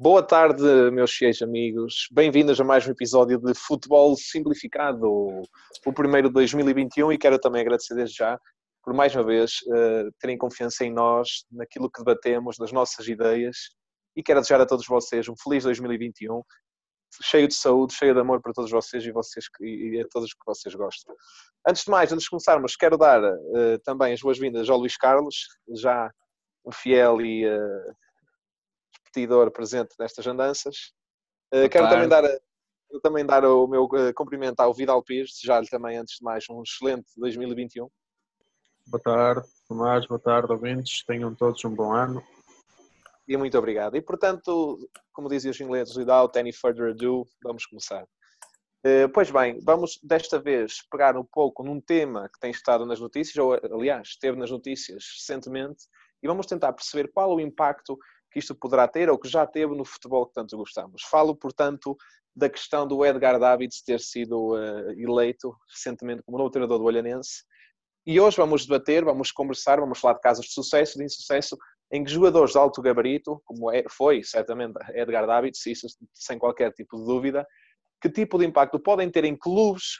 [0.00, 2.06] Boa tarde, meus fiéis amigos.
[2.12, 5.08] Bem-vindos a mais um episódio de Futebol Simplificado,
[5.84, 8.38] o primeiro de 2021, e quero também agradecer desde já
[8.84, 13.56] por mais uma vez uh, terem confiança em nós, naquilo que debatemos, nas nossas ideias,
[14.14, 16.42] e quero desejar a todos vocês um feliz 2021,
[17.20, 20.46] cheio de saúde, cheio de amor para todos vocês e, vocês, e a todos que
[20.46, 21.12] vocês gostam.
[21.68, 25.34] Antes de mais, antes de começarmos, quero dar uh, também as boas-vindas ao Luís Carlos,
[25.74, 26.08] já
[26.64, 27.94] um fiel e uh,
[29.08, 30.92] competidor presente nestas andanças.
[31.52, 35.68] Uh, quero também dar, quero também dar o meu uh, cumprimento ao Vidal Pires, desejar-lhe
[35.68, 37.88] também, antes de mais, um excelente 2021.
[38.86, 41.04] Boa tarde, Tomás, boa tarde, ouvintes.
[41.04, 42.22] Tenham todos um bom ano.
[43.26, 43.96] E muito obrigado.
[43.96, 44.78] E, portanto,
[45.12, 48.04] como dizem os ingleses, without any further ado, vamos começar.
[48.86, 53.00] Uh, pois bem, vamos desta vez pegar um pouco num tema que tem estado nas
[53.00, 55.84] notícias, ou aliás, esteve nas notícias recentemente,
[56.22, 57.98] e vamos tentar perceber qual o impacto
[58.30, 61.02] que isto poderá ter ou que já teve no futebol que tanto gostamos.
[61.02, 61.96] Falo, portanto,
[62.34, 67.44] da questão do Edgar Davids ter sido uh, eleito recentemente como novo treinador do Olhanense.
[68.06, 71.58] E hoje vamos debater, vamos conversar, vamos falar de casos de sucesso, de insucesso,
[71.90, 76.72] em que jogadores de alto gabarito, como é, foi certamente Edgar Davids, isso sem qualquer
[76.72, 77.46] tipo de dúvida,
[78.00, 79.98] que tipo de impacto podem ter em clubes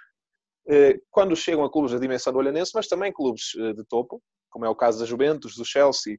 [0.68, 4.22] eh, quando chegam a clubes da dimensão do Olhanense, mas também clubes eh, de topo,
[4.50, 6.18] como é o caso da Juventus, do Chelsea,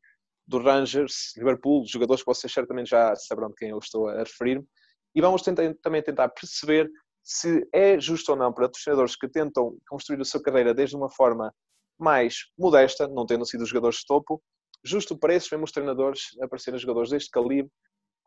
[0.49, 4.65] do Rangers, Liverpool, jogadores que vocês certamente já saberão de quem eu estou a referir-me,
[5.13, 6.89] e vamos tentar, também tentar perceber
[7.23, 11.09] se é justo ou não para treinadores que tentam construir a sua carreira desde uma
[11.09, 11.53] forma
[11.99, 14.41] mais modesta, não tendo sido jogadores de topo,
[14.83, 17.71] justo para esses mesmos treinadores aparecerem jogadores deste calibre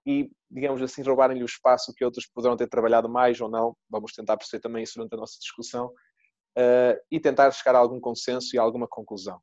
[0.06, 3.76] e, digamos assim, roubarem-lhe o espaço que outros poderão ter trabalhado mais ou não.
[3.90, 7.98] Vamos tentar perceber também isso durante a nossa discussão uh, e tentar chegar a algum
[7.98, 9.40] consenso e a alguma conclusão.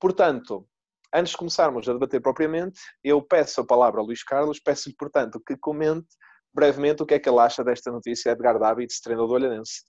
[0.00, 0.66] Portanto,
[1.14, 5.40] antes de começarmos a debater propriamente, eu peço a palavra ao Luís Carlos, peço-lhe, portanto,
[5.46, 6.08] que comente
[6.54, 9.82] brevemente o que é que ele acha desta notícia de Edgar Davids, treinador do Olhanense.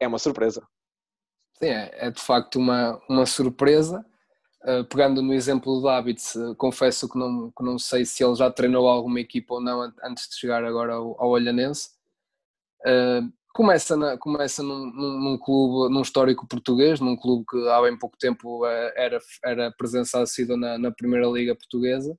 [0.00, 0.66] É uma surpresa.
[1.58, 4.04] Sim, é, é de facto uma, uma surpresa.
[4.62, 8.34] Uh, pegando no exemplo do Davids, uh, confesso que não, que não sei se ele
[8.34, 11.90] já treinou alguma equipa ou não antes de chegar agora ao, ao Olhanense.
[12.80, 17.96] Uh, começa, na, começa num, num, clube, num histórico português, num clube que há bem
[17.96, 22.18] pouco tempo eh, era, era presença assídua na, na Primeira Liga Portuguesa,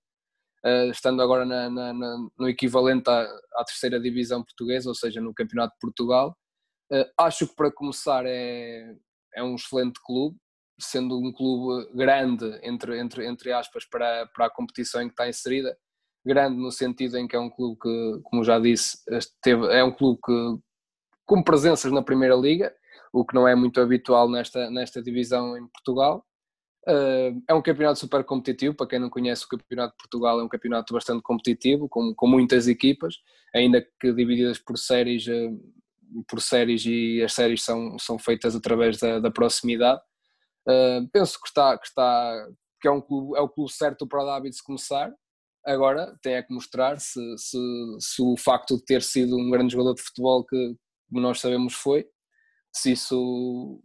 [0.66, 3.22] uh, estando agora na, na, no equivalente à,
[3.56, 6.38] à, terceira divisão portuguesa, ou seja, no Campeonato de Portugal.
[6.90, 8.96] Uh, acho que para começar é,
[9.36, 10.38] é um excelente clube,
[10.80, 15.28] sendo um clube grande, entre, entre, entre aspas, para, para a competição em que está
[15.28, 15.78] inserida,
[16.26, 18.98] grande no sentido em que é um clube que, como já disse,
[19.42, 20.65] teve, é um clube que
[21.26, 22.74] com presenças na Primeira Liga,
[23.12, 26.26] o que não é muito habitual nesta, nesta divisão em Portugal.
[26.88, 30.44] Uh, é um campeonato super competitivo, para quem não conhece o Campeonato de Portugal, é
[30.44, 33.16] um campeonato bastante competitivo, com, com muitas equipas,
[33.56, 39.00] ainda que divididas por séries, uh, por séries e as séries são, são feitas através
[39.00, 40.00] da, da proximidade.
[40.68, 42.48] Uh, penso que está, que está
[42.80, 45.12] que é, um clube, é o clube certo para o David começar.
[45.66, 47.58] Agora tem é que mostrar se, se,
[48.00, 50.76] se o facto de ter sido um grande jogador de futebol que,
[51.08, 52.08] como nós sabemos foi,
[52.74, 53.82] se isso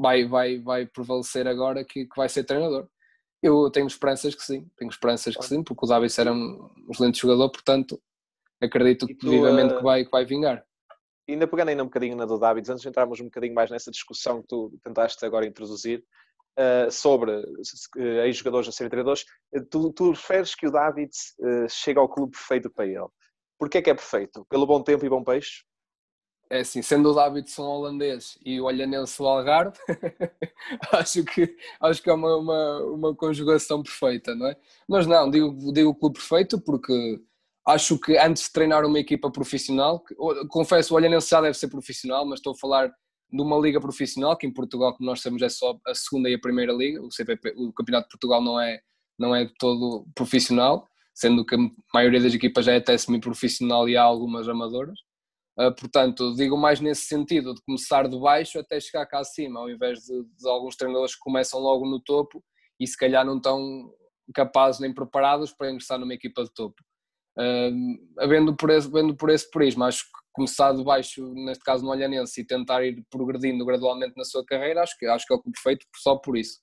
[0.00, 2.88] vai, vai, vai prevalecer agora que, que vai ser treinador.
[3.42, 7.20] Eu tenho esperanças que sim, tenho esperanças que sim, porque o Davis era um excelente
[7.20, 8.00] jogador, portanto
[8.60, 10.64] acredito tu, vivamente uh, que, vai, que vai vingar.
[11.28, 13.90] Ainda pegando ainda um bocadinho na do Davids, antes de entrarmos um bocadinho mais nessa
[13.90, 16.02] discussão que tu tentaste agora introduzir,
[16.58, 19.24] uh, sobre uh, ex-jogadores a serem treinadores,
[19.70, 23.06] tu, tu referes que o Davids uh, chega ao clube perfeito para ele.
[23.58, 24.44] Porquê é que é perfeito?
[24.48, 25.64] Pelo bom tempo e bom peixe?
[26.50, 29.76] É assim, sendo o Davidson holandês e o Olhanense o Algarve,
[30.92, 34.56] acho, que, acho que é uma, uma, uma, conjugação perfeita, não é?
[34.88, 37.20] Mas não, digo, digo o clube perfeito porque
[37.66, 40.04] acho que antes de treinar uma equipa profissional,
[40.48, 44.36] confesso, o Olhanense já deve ser profissional, mas estou a falar de uma liga profissional,
[44.36, 47.10] que em Portugal, como nós sabemos, é só a segunda e a primeira liga, o,
[47.10, 48.80] CPP, o Campeonato de Portugal não é,
[49.18, 51.58] não é todo profissional, sendo que a
[51.92, 54.98] maioria das equipas já é até semi-profissional e há algumas amadoras.
[55.58, 59.70] Uh, portanto, digo mais nesse sentido, de começar de baixo até chegar cá acima, ao
[59.70, 62.44] invés de, de, alguns treinadores que começam logo no topo
[62.78, 63.90] e se calhar não estão
[64.34, 66.76] capazes nem preparados para ingressar numa equipa de topo.
[67.38, 71.82] Uh, vendo, por esse, vendo por esse prisma, acho que começar de baixo, neste caso
[71.82, 75.36] no Olhanense, e tentar ir progredindo gradualmente na sua carreira, acho que, acho que é
[75.36, 76.60] o perfeito só por isso.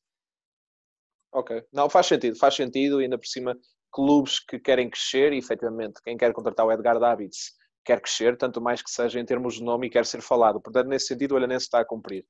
[1.34, 3.58] Ok, não, faz sentido, faz sentido, e ainda por cima,
[3.92, 8.62] clubes que querem crescer, e efetivamente, quem quer contratar o Edgar Davids quer crescer, tanto
[8.62, 10.60] mais que seja em termos de nome e quer ser falado.
[10.60, 12.26] Portanto, nesse sentido, o Olhanense está a cumprir.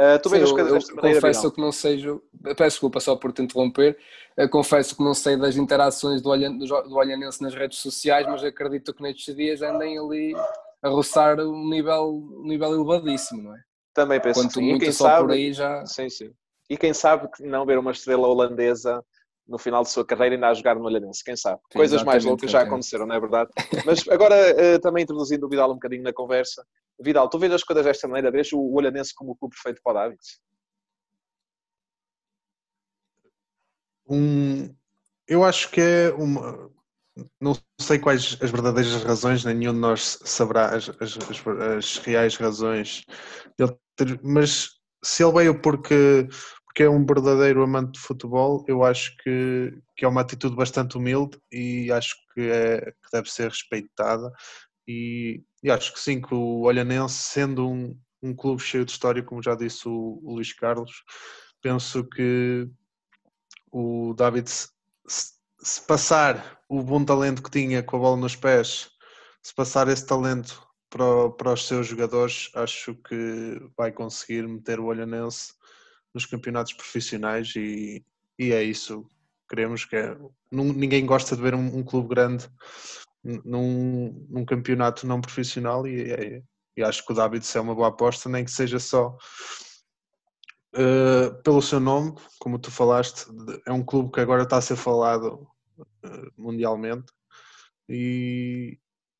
[0.00, 2.16] Uh, tu Sim, as coisas eu, desta maneira, confesso que não seja,
[2.56, 3.98] peço desculpa só por te interromper,
[4.36, 8.44] eu confesso que não sei das interações do, Olhan, do Olhanense nas redes sociais, mas
[8.44, 10.36] acredito que nestes dias andem ali
[10.80, 13.60] a roçar um nível, um nível elevadíssimo, não é?
[13.92, 14.70] Também penso Quanto que sim.
[14.70, 15.84] muito quem só sabe, por aí já...
[15.84, 16.32] Sim, sim.
[16.70, 19.04] E quem sabe que não ver uma estrela holandesa
[19.48, 21.60] no final de sua carreira ainda a jogar no Olhanense, quem sabe?
[21.72, 23.50] Sim, Coisas mais loucas já aconteceram, não é verdade?
[23.86, 26.66] Mas agora, uh, também introduzindo o Vidal um bocadinho na conversa.
[27.00, 29.92] Vidal, tu vês as coisas desta maneira, vês o Olhanense como o clube perfeito para
[29.92, 30.20] o David?
[34.10, 34.74] Um,
[35.26, 36.70] eu acho que é uma...
[37.40, 41.46] Não sei quais as verdadeiras razões, nenhum de nós saberá as, as, as,
[41.76, 43.04] as reais razões,
[44.22, 46.28] mas se ele veio porque
[46.78, 50.96] porque é um verdadeiro amante de futebol, eu acho que, que é uma atitude bastante
[50.96, 54.32] humilde e acho que, é, que deve ser respeitada.
[54.86, 59.24] E, e, acho que sim, que o Olhanense, sendo um, um clube cheio de história,
[59.24, 61.02] como já disse o, o Luís Carlos,
[61.60, 62.70] penso que
[63.72, 64.68] o David, se,
[65.58, 68.88] se passar o bom talento que tinha com a bola nos pés,
[69.42, 74.84] se passar esse talento para, para os seus jogadores, acho que vai conseguir meter o
[74.84, 75.57] Olhanense
[76.14, 78.04] nos campeonatos profissionais e,
[78.38, 79.06] e é isso.
[79.48, 80.16] Queremos que é.
[80.52, 82.48] ninguém gosta de ver um, um clube grande
[83.44, 86.42] num, num, campeonato não profissional e, é,
[86.76, 89.16] e acho que o David é uma boa aposta, nem que seja só
[90.74, 93.26] uh, pelo seu nome, como tu falaste,
[93.66, 97.12] é um clube que agora está a ser falado uh, mundialmente
[97.88, 98.78] e,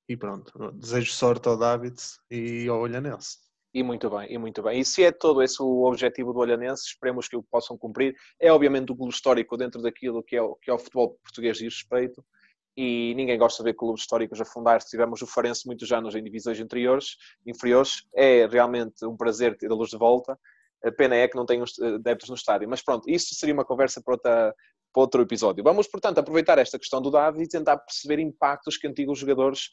[0.09, 1.97] e pronto, desejo sorte ao David
[2.31, 3.48] e ao Olhanense.
[3.79, 4.81] E muito bem, e muito bem.
[4.81, 8.13] E se é todo esse o objetivo do Olhanense, esperemos que o possam cumprir.
[8.41, 11.59] É obviamente o clube histórico dentro daquilo que é, o, que é o futebol português
[11.59, 12.25] de respeito.
[12.77, 14.83] E ninguém gosta de ver clubes históricos afundar.
[14.83, 17.15] Tivemos o Farense muitos anos em divisões interiores,
[17.47, 18.03] inferiores.
[18.17, 20.37] É realmente um prazer tê-los de volta.
[20.85, 21.65] A pena é que não tenham
[21.95, 22.69] adeptos no estádio.
[22.69, 24.55] Mas pronto, isso seria uma conversa para, outra,
[24.93, 25.63] para outro episódio.
[25.63, 29.69] Vamos, portanto, aproveitar esta questão do Davi e tentar perceber impactos que antigos jogadores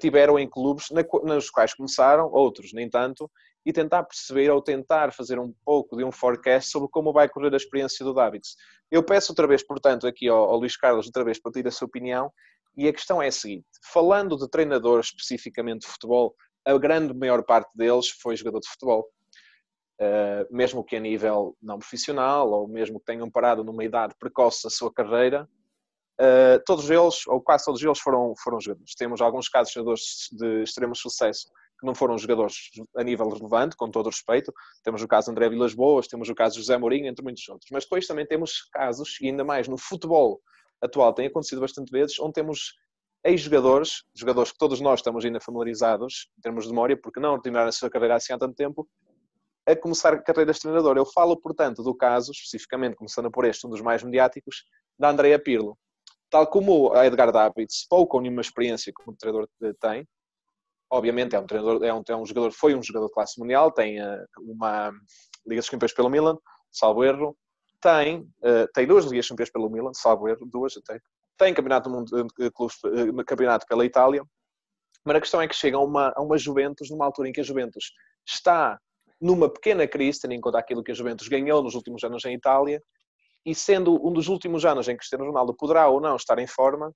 [0.00, 0.86] tiveram em clubes
[1.22, 3.30] nos quais começaram, outros nem tanto,
[3.64, 7.52] e tentar perceber ou tentar fazer um pouco de um forecast sobre como vai correr
[7.52, 8.54] a experiência do Davids.
[8.90, 11.70] Eu peço outra vez, portanto, aqui ao, ao Luís Carlos, outra vez para ter a
[11.70, 12.32] sua opinião,
[12.76, 16.34] e a questão é a seguinte: falando de treinadores especificamente de futebol,
[16.64, 19.08] a grande maior parte deles foi jogador de futebol.
[19.98, 24.64] Uh, mesmo que a nível não profissional, ou mesmo que tenham parado numa idade precoce
[24.64, 25.48] da sua carreira,
[26.18, 28.94] Uh, todos eles, ou quase todos eles, foram, foram jogadores.
[28.94, 30.02] Temos alguns casos de jogadores
[30.32, 31.48] de extremo sucesso
[31.78, 34.52] que não foram jogadores a nível relevante, com todo o respeito.
[34.82, 37.46] Temos o caso de André Vilas Boas, temos o caso de José Mourinho, entre muitos
[37.48, 37.68] outros.
[37.70, 40.40] Mas depois também temos casos, e ainda mais no futebol
[40.80, 42.74] atual, tem acontecido bastante vezes, onde temos
[43.24, 47.68] ex-jogadores, jogadores que todos nós estamos ainda familiarizados, em termos de memória, porque não terminaram
[47.68, 48.88] a sua carreira assim há tanto tempo,
[49.66, 50.96] a começar carreiras de treinador.
[50.96, 54.64] Eu falo, portanto, do caso, especificamente, começando por este, um dos mais mediáticos,
[54.98, 55.76] da Andrea Pirlo
[56.30, 59.48] Tal como a Edgar Davids, pouco ou nenhuma experiência como treinador
[59.80, 60.06] tem,
[60.90, 63.70] obviamente é um treinador, é um, é um jogador, foi um jogador de classe mundial,
[63.72, 64.90] tem uh, uma
[65.46, 66.36] Liga dos Campeões pelo Milan,
[66.70, 67.36] salvo erro,
[67.80, 71.00] tem, uh, tem duas Ligas Campeões pelo Milan, salvo erro, duas até,
[71.36, 72.76] tem Campeonato, uh, clubes,
[73.26, 74.24] campeonato pela Itália,
[75.04, 77.40] mas a questão é que chega a uma, a uma Juventus, numa altura em que
[77.40, 77.92] a Juventus
[78.26, 78.78] está
[79.20, 82.34] numa pequena crise, tendo em conta aquilo que a Juventus ganhou nos últimos anos em
[82.34, 82.82] Itália,
[83.46, 86.48] e sendo um dos últimos anos em que Cristiano Ronaldo poderá ou não estar em
[86.48, 86.92] forma,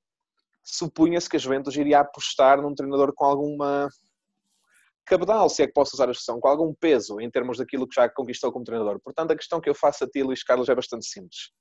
[0.65, 3.89] supunha-se que a Juventus iria apostar num treinador com alguma
[5.07, 7.95] cabedal, se é que posso usar a expressão, com algum peso em termos daquilo que
[7.95, 9.01] já conquistou como treinador.
[9.01, 11.53] Portanto, a questão que eu faço a ti, Luís Carlos, é bastante simples.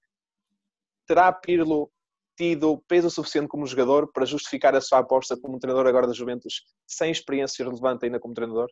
[1.07, 1.91] Terá Pirlo
[2.35, 6.63] tido peso suficiente como jogador para justificar a sua aposta como treinador agora da Juventus,
[6.87, 8.69] sem experiência relevante ainda como treinador?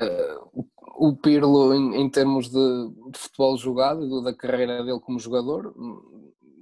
[0.00, 5.74] Uh, o Pirlo, em, em termos de, de, futebol jogado, da carreira dele como jogador,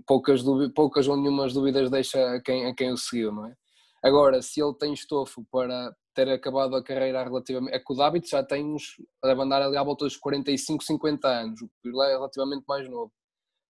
[0.06, 0.42] poucas,
[0.74, 3.54] poucas ou nenhumas dúvidas deixa a quem, a quem o seguiu, não é?
[4.02, 7.74] Agora, se ele tem estofo para ter acabado a carreira relativamente.
[7.74, 8.96] É que o David já tem uns.
[9.22, 11.60] deve andar ali à volta dos 45, 50 anos.
[11.60, 13.12] O Pirlo é relativamente mais novo.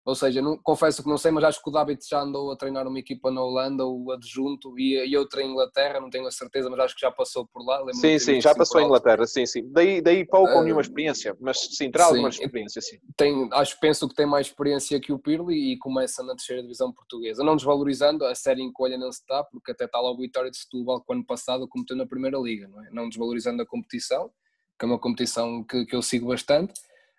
[0.07, 2.57] Ou seja, não, confesso que não sei, mas acho que o David já andou a
[2.57, 6.31] treinar uma equipa na Holanda, o adjunto, e, e outra em Inglaterra, não tenho a
[6.31, 7.83] certeza, mas acho que já passou por lá.
[7.93, 9.69] Sim, sim, já passou em Inglaterra, sim, sim.
[9.73, 12.99] Daí, daí pouco uh, ou nenhuma experiência, mas sim, terá sim, alguma experiência, sim.
[13.17, 16.93] Tem, acho, penso que tem mais experiência que o Pirlo e começa na terceira divisão
[16.93, 17.43] portuguesa.
[17.43, 20.53] Não desvalorizando a série em Colha não se está, porque até está lá o Vitória
[20.53, 22.91] de Setúbal que o ano passado cometeu na Primeira Liga, não é?
[22.93, 24.31] Não desvalorizando a competição,
[24.79, 26.75] que é uma competição que, que eu sigo bastante.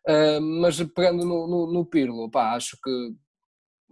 [0.08, 3.16] Uh, mas pegando no, no, no Pirlo, pá, acho que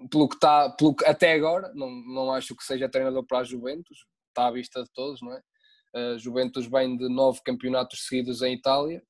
[0.09, 3.43] pelo que está, pelo que, até agora, não, não acho que seja treinador para a
[3.43, 4.05] Juventus.
[4.29, 5.41] está à vista de todos, não é?
[5.95, 9.01] Uh, Juventus vem de nove campeonatos seguidos em Itália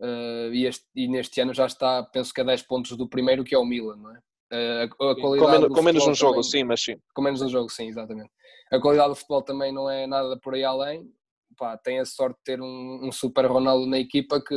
[0.00, 3.42] uh, e, este, e, neste ano já está, penso que a 10 pontos do primeiro,
[3.42, 4.18] que é o Milan, não é?
[4.50, 6.96] Uh, a, a com, menos, com menos um jogo, sim, mas sim.
[7.14, 8.30] Com menos um jogo, sim, exatamente.
[8.70, 11.10] A qualidade do futebol também não é nada por aí além.
[11.56, 14.54] Pá, tem a sorte de ter um, um super Ronaldo na equipa que,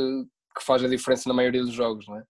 [0.55, 2.23] que faz a diferença na maioria dos jogos, não é?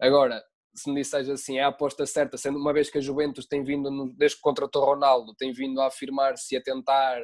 [0.00, 0.42] Agora,
[0.74, 3.64] se me disseres assim, é a aposta certa, sendo uma vez que a Juventus tem
[3.64, 7.20] vindo, desde que contratou Ronaldo, tem vindo a afirmar-se a tentar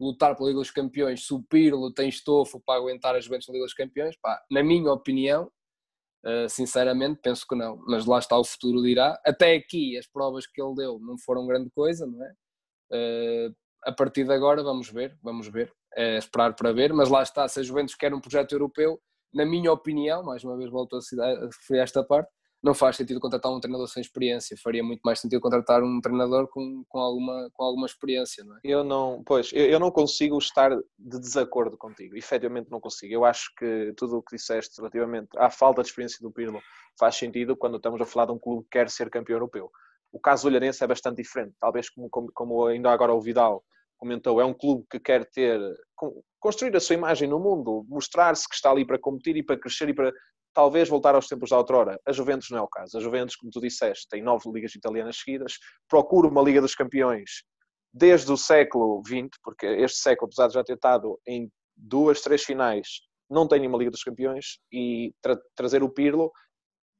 [0.00, 3.54] lutar pela Liga dos Campeões, se o Pirlo tem estofo para aguentar a Juventus na
[3.54, 5.50] Liga dos Campeões, pá, na minha opinião,
[6.24, 7.82] uh, sinceramente, penso que não.
[7.86, 9.18] Mas lá está, o futuro dirá.
[9.24, 12.32] Até aqui, as provas que ele deu não foram grande coisa, não é?
[12.92, 13.54] Uh,
[13.84, 15.72] a partir de agora, vamos ver, vamos ver.
[15.94, 19.00] É esperar para ver, mas lá está, se a Juventus quer um projeto europeu,
[19.32, 22.30] na minha opinião, mais uma vez volto a referir esta parte,
[22.62, 26.48] não faz sentido contratar um treinador sem experiência, faria muito mais sentido contratar um treinador
[26.48, 28.60] com, com, alguma, com alguma experiência, não é?
[28.64, 33.12] Eu não, pois, eu, eu não consigo estar de desacordo contigo, efetivamente não consigo.
[33.12, 36.60] Eu acho que tudo o que disseste relativamente à falta de experiência do Pirlo
[36.98, 39.70] faz sentido quando estamos a falar de um clube que quer ser campeão europeu.
[40.10, 43.62] O caso olharense é bastante diferente, talvez como, como, como ainda agora o Vidal
[43.96, 45.60] comentou, é um clube que quer ter,
[46.40, 49.88] construir a sua imagem no mundo, mostrar-se que está ali para competir e para crescer
[49.88, 50.12] e para
[50.54, 52.00] talvez voltar aos tempos da outrora.
[52.06, 52.96] A Juventus não é o caso.
[52.96, 57.42] A Juventus, como tu disseste, tem nove ligas italianas seguidas, procura uma Liga dos Campeões
[57.92, 62.42] desde o século XX, porque este século, apesar de já ter estado em duas, três
[62.42, 66.32] finais, não tem nenhuma Liga dos Campeões e tra trazer o Pirlo.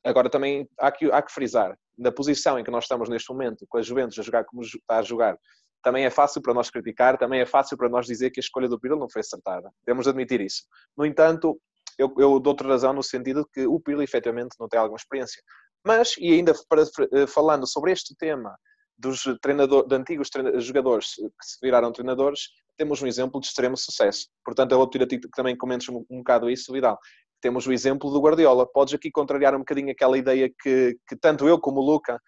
[0.05, 3.67] Agora também há que, há que frisar, na posição em que nós estamos neste momento,
[3.69, 5.38] com a Juventus a jogar como está a jogar,
[5.83, 8.68] também é fácil para nós criticar, também é fácil para nós dizer que a escolha
[8.68, 9.71] do Pirlo não foi acertada.
[9.85, 10.62] Temos de admitir isso.
[10.97, 11.61] No entanto,
[11.99, 14.97] eu, eu dou outra razão no sentido de que o Pirlo efetivamente não tem alguma
[14.97, 15.42] experiência.
[15.85, 18.56] Mas, e ainda para, eh, falando sobre este tema
[18.99, 20.28] dos treinador, de antigos
[20.59, 24.28] jogadores que se viraram treinadores, temos um exemplo de extremo sucesso.
[24.45, 26.99] Portanto, eu vou pedir a ti que também comentes um, um bocado isso, Vidal.
[27.40, 28.66] Temos o exemplo do Guardiola.
[28.66, 32.21] Podes aqui contrariar um bocadinho aquela ideia que, que tanto eu como o Luca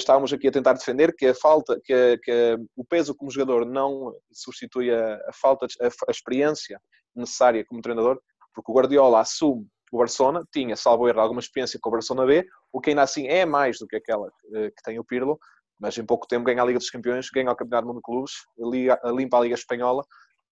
[0.00, 4.12] estávamos aqui a tentar defender, que a falta, que, que o peso como jogador não
[4.32, 6.80] substitui a, a falta, a, a experiência
[7.14, 8.20] necessária como treinador
[8.54, 12.46] porque o Guardiola assume o Barcelona, tinha, salvo erro, alguma experiência com o Barcelona B,
[12.72, 15.38] o que ainda assim é mais do que aquela eh, que tem o Pirlo,
[15.78, 18.02] mas em pouco tempo ganha a Liga dos Campeões, ganha o Campeonato do Mundo de
[18.02, 18.32] Clubes,
[19.14, 20.02] limpa a Liga Espanhola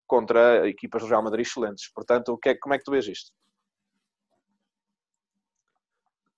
[0.08, 1.88] contra equipas do Real Madrid excelentes.
[1.92, 3.30] Portanto, o que é, como é que tu vês isto?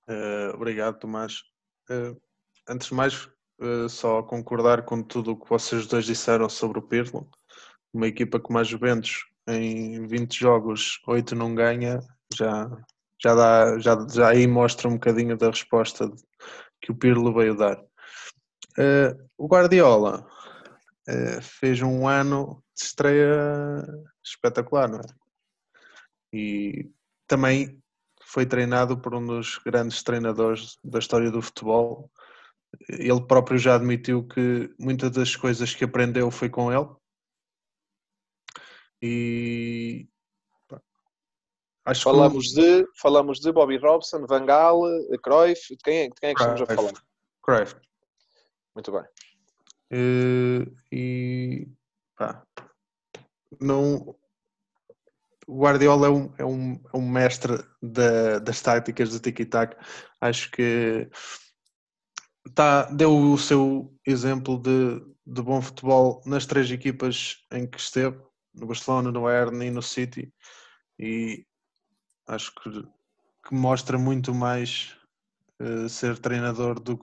[0.06, 1.36] Uh, obrigado, Tomás.
[1.88, 2.20] Uh,
[2.70, 3.28] antes de mais,
[3.60, 7.28] uh, só concordar com tudo o que vocês dois disseram sobre o Pirlo.
[7.92, 11.98] Uma equipa como a Juventus em 20 jogos, 8 não ganha,
[12.32, 12.70] já,
[13.20, 16.08] já, dá, já, já aí mostra um bocadinho da resposta
[16.80, 17.78] que o Pirlo veio dar.
[18.78, 20.24] Uh, o Guardiola
[21.08, 23.84] uh, fez um ano de estreia
[24.24, 25.02] espetacular, não é?
[26.32, 26.88] E
[27.26, 27.82] também
[28.30, 32.08] foi treinado por um dos grandes treinadores da história do futebol.
[32.88, 36.88] Ele próprio já admitiu que muitas das coisas que aprendeu foi com ele
[39.02, 40.06] e
[41.84, 42.60] acho falamos que...
[42.60, 44.82] de falamos de Bobby Robson, Van Gaal,
[45.22, 46.92] Cruyff, de quem é, de quem é que estamos a falar?
[47.42, 47.74] Cruyff.
[48.74, 49.04] Muito bem.
[49.92, 51.68] Uh, e
[52.16, 52.44] pá,
[53.60, 54.14] não
[55.50, 59.76] o Guardiola é um, é um, é um mestre da, das táticas do tiki-taka.
[60.20, 61.10] Acho que
[62.54, 68.18] tá, deu o seu exemplo de, de bom futebol nas três equipas em que esteve
[68.54, 70.32] no Barcelona, no Bayern e no City
[70.98, 71.44] e
[72.26, 72.70] acho que,
[73.48, 74.96] que mostra muito mais
[75.60, 76.98] uh, ser treinador do,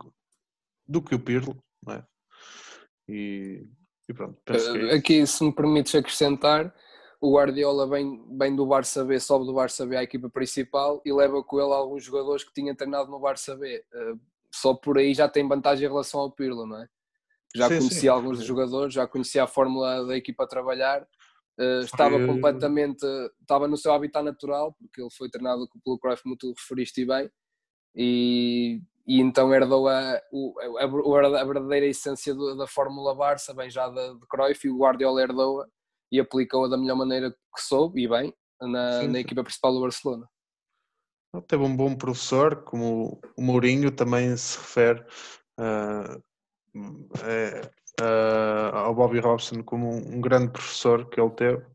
[0.87, 2.05] do que o Pirlo, não é?
[3.09, 3.67] E,
[4.09, 6.73] e pronto, é Aqui, se me permites acrescentar,
[7.19, 11.11] o Guardiola vem, vem do Barça B, sobe do Barça B à equipa principal e
[11.11, 13.83] leva com ele alguns jogadores que tinha treinado no Barça B.
[13.93, 14.19] Uh,
[14.61, 16.87] só por aí já tem vantagem em relação ao Pirlo, não é?
[17.55, 18.07] Já sim, conhecia sim.
[18.07, 21.07] alguns jogadores, já conhecia a fórmula da equipa a trabalhar
[21.59, 23.03] Uh, estava completamente,
[23.41, 27.31] estava no seu habitat natural, porque ele foi treinado pelo Cruyff, como tu referiste bem,
[27.95, 33.89] e, e então herdou a, a, a verdadeira essência do, da Fórmula Barça, bem já
[33.89, 35.67] de, de Cruyff, e o Guardiola herdou-a
[36.11, 40.29] e aplicou-a da melhor maneira que soube, e bem, na, na equipa principal do Barcelona.
[41.47, 45.05] Teve um bom professor, como o Mourinho também se refere.
[45.59, 46.23] Uh,
[48.01, 51.65] uh, ao Bobby Robson como um, um, grande professor que ele teve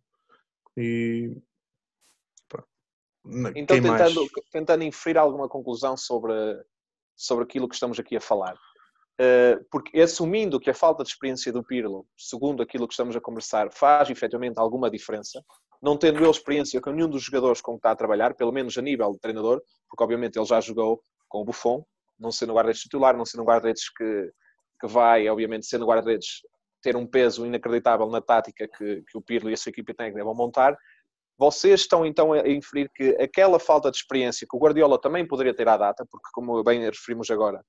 [0.76, 1.37] e
[2.49, 2.64] pá,
[3.56, 6.32] então tentando, tentando inferir alguma conclusão sobre,
[7.16, 8.56] sobre aquilo que estamos aqui a falar
[9.21, 13.21] Uh, porque assumindo que a falta de experiência do Pirlo, segundo aquilo que estamos a
[13.21, 15.44] conversar, faz efetivamente alguma diferença,
[15.82, 18.78] não tendo ele experiência com nenhum dos jogadores com que está a trabalhar, pelo menos
[18.78, 21.84] a nível de treinador, porque obviamente ele já jogou com o Buffon,
[22.18, 24.30] não sendo guarda-redes titular, não sendo guarda-redes que,
[24.80, 26.42] que vai, obviamente, sendo guarda-redes,
[26.80, 30.24] ter um peso inacreditável na tática que, que o Pirlo e a sua equipe técnica
[30.24, 30.76] vão montar.
[31.36, 35.54] Vocês estão então a inferir que aquela falta de experiência que o Guardiola também poderia
[35.54, 37.64] ter à data, porque como bem referimos agora,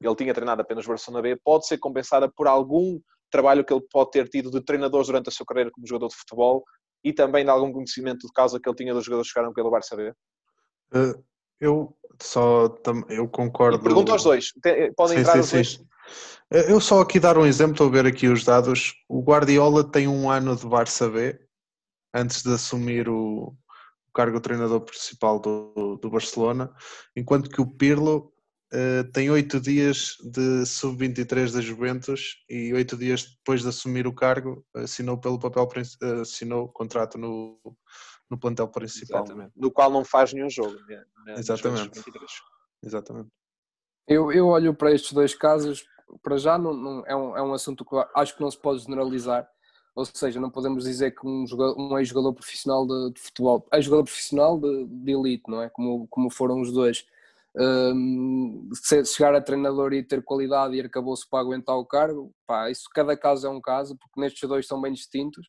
[0.00, 3.00] ele tinha treinado apenas Barcelona B, pode ser compensada por algum
[3.34, 6.14] trabalho que ele pode ter tido de treinadores durante a sua carreira como jogador de
[6.14, 6.62] futebol
[7.02, 9.72] e também de algum conhecimento de causa que ele tinha dos jogadores que jogaram pelo
[9.72, 10.10] Barça B?
[10.94, 11.20] Uh,
[11.60, 12.72] eu só
[13.08, 13.82] eu concordo.
[13.82, 14.52] pergunto aos dois.
[14.96, 15.68] Podem sim, entrar sim, os dois.
[15.72, 15.86] Sim.
[16.52, 18.94] Eh, eu só aqui dar um exemplo, estou a ver aqui os dados.
[19.08, 21.36] O Guardiola tem um ano de Barça B
[22.14, 26.72] antes de assumir o, o cargo de treinador principal do, do Barcelona,
[27.16, 28.32] enquanto que o Pirlo
[28.74, 34.12] uh, tem oito dias de sub-23 da Juventus e oito dias depois de assumir o
[34.12, 35.68] cargo assinou pelo papel
[36.20, 37.58] assinou contrato no,
[38.30, 39.24] no plantel principal.
[39.24, 39.52] Exatamente.
[39.56, 40.76] No qual não faz nenhum jogo.
[40.88, 41.04] Né?
[41.36, 42.00] Exatamente.
[42.82, 43.30] Exatamente.
[44.06, 45.86] Eu, eu olho para estes dois casos,
[46.22, 48.80] para já não, não, é, um, é um assunto que acho que não se pode
[48.80, 49.48] generalizar,
[49.94, 51.44] ou seja, não podemos dizer que um,
[51.78, 55.70] um ex-jogador profissional de, de futebol, ex-jogador profissional de, de, elite, não é?
[55.70, 57.06] Como, como foram os dois,
[57.56, 58.68] um,
[59.04, 63.16] chegar a treinador e ter qualidade e acabou-se para aguentar o cargo, pá, isso cada
[63.16, 65.46] caso é um caso, porque nestes dois são bem distintos.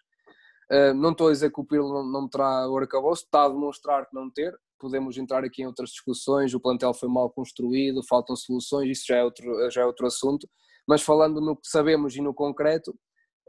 [0.72, 3.50] Uh, não estou a dizer que o Pirlo não, não terá o arcabouço, está a
[3.50, 4.56] demonstrar que não ter.
[4.80, 6.54] Podemos entrar aqui em outras discussões.
[6.54, 10.48] O plantel foi mal construído, faltam soluções, isso já é outro, já é outro assunto.
[10.88, 12.92] Mas falando no que sabemos e no concreto,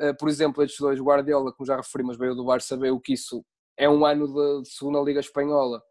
[0.01, 3.45] uh, por exemplo, estes dois, Guardiola, como já referimos, veio do saber o que isso
[3.79, 5.83] é um ano de, de segunda Liga Espanhola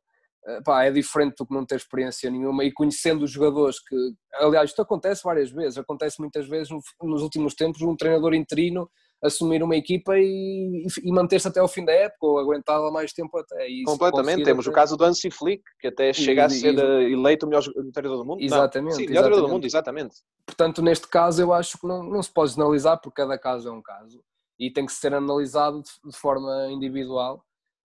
[0.64, 3.96] pá, é diferente do que não ter experiência nenhuma e conhecendo os jogadores que,
[4.36, 6.70] aliás, isto acontece várias vezes, acontece muitas vezes
[7.02, 8.90] nos últimos tempos um treinador interino
[9.24, 13.38] assumir uma equipa e, e manter-se até ao fim da época ou aguentá-la mais tempo
[13.38, 13.68] até.
[13.86, 14.72] Completamente, temos até...
[14.72, 17.50] o caso do Ansi Flick, que até chega e, a ser e, eh, eleito o
[17.50, 18.42] melhor treinador do mundo.
[18.42, 18.92] Exatamente.
[18.92, 20.16] Não, sim, melhor treinador do mundo, exatamente.
[20.46, 23.72] Portanto, neste caso eu acho que não, não se pode generalizar porque cada caso é
[23.72, 24.22] um caso
[24.60, 27.45] e tem que ser analisado de, de forma individual eh,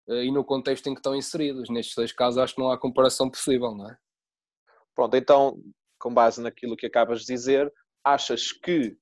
[0.09, 1.69] e no contexto em que estão inseridos.
[1.69, 3.97] Nestes dois casos acho que não há comparação possível, não é?
[4.95, 5.57] Pronto, então,
[5.99, 7.71] com base naquilo que acabas de dizer,
[8.03, 8.97] achas que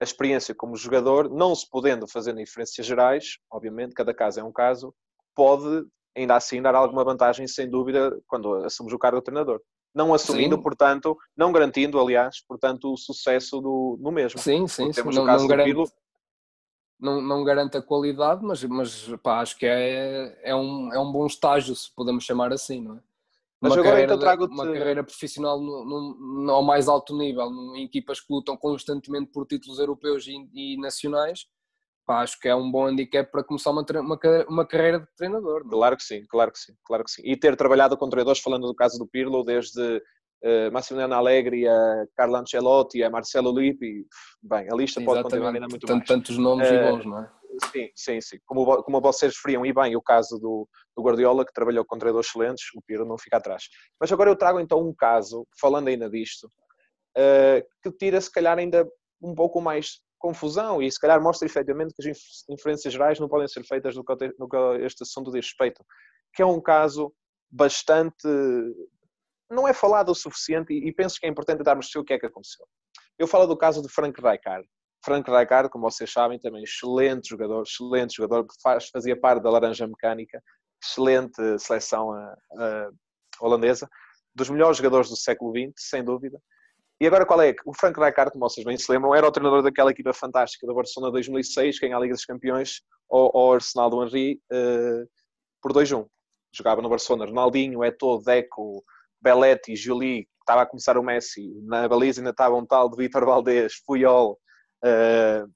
[0.00, 4.52] a experiência como jogador, não se podendo fazer diferenças gerais, obviamente, cada caso é um
[4.52, 4.94] caso,
[5.34, 9.60] pode ainda assim dar alguma vantagem, sem dúvida, quando assumimos o cargo de treinador.
[9.94, 10.62] Não assumindo, sim.
[10.62, 14.38] portanto, não garantindo, aliás, portanto, o sucesso do, no mesmo.
[14.40, 14.90] Sim, sim.
[14.92, 15.20] Temos sim.
[15.20, 15.90] o caso não, não do Pirlo,
[17.00, 21.10] não, não garante a qualidade, mas, mas pá, acho que é, é, um, é um
[21.10, 23.00] bom estágio, se podemos chamar assim, não é?
[23.60, 27.84] Mas uma, carreira, então uma carreira profissional no, no, no, ao mais alto nível, em
[27.84, 31.46] equipas que lutam constantemente por títulos europeus e, e nacionais,
[32.06, 35.60] pá, acho que é um bom handicap para começar uma, uma, uma carreira de treinador.
[35.60, 35.68] Não?
[35.68, 35.70] É?
[35.72, 37.22] Claro que sim, claro que sim, claro que sim.
[37.22, 40.02] E ter trabalhado com treinadores, falando do caso do Pirlo, desde
[40.44, 44.06] uh, Massimiliano Allegri, a Carlo Ancelotti, a Marcelo Lippi,
[44.42, 46.08] bem, a lista pode continuar ainda muito Tant, mais.
[46.08, 47.30] Tantos nomes uh, e bons, não é?
[47.72, 48.38] Sim, sim, sim.
[48.46, 52.28] Como, como vocês referiam, e bem, o caso do, do Guardiola, que trabalhou com treinadores
[52.28, 53.64] excelentes, o Piro não fica atrás.
[54.00, 58.58] Mas agora eu trago então um caso, falando ainda disto, uh, que tira se calhar
[58.58, 58.88] ainda
[59.20, 63.48] um pouco mais confusão e se calhar mostra efetivamente que as inferências gerais não podem
[63.48, 65.82] ser feitas no que, no que este assunto diz respeito,
[66.34, 67.12] que é um caso
[67.50, 68.28] bastante
[69.50, 72.26] não é falado o suficiente e, penso que é importante darmos o que é que
[72.26, 72.64] aconteceu.
[73.18, 74.66] Eu falo do caso de Frank Rijkaard.
[75.04, 79.86] Frank Rijkaard, como vocês sabem, também excelente jogador, excelente jogador, faz, fazia parte da Laranja
[79.86, 80.42] Mecânica,
[80.82, 82.90] excelente seleção a, a
[83.40, 83.88] holandesa,
[84.34, 86.38] dos melhores jogadores do século XX, sem dúvida.
[87.00, 87.54] E agora qual é?
[87.64, 90.74] O Frank Rijkaard, como vocês bem se lembram, era o treinador daquela equipa fantástica da
[90.74, 95.08] Barcelona 2006, que ganha a Liga dos Campeões ao Arsenal do Henry uh,
[95.62, 96.06] por 2-1.
[96.54, 98.84] Jogava no Barcelona Ronaldinho, Eto'o, Deco,
[99.20, 103.24] Belletti, Jolie, estava a começar o Messi, na baliza ainda estava um tal de Vitor
[103.24, 104.38] Valdez, Puyol.
[104.84, 105.50] Uh,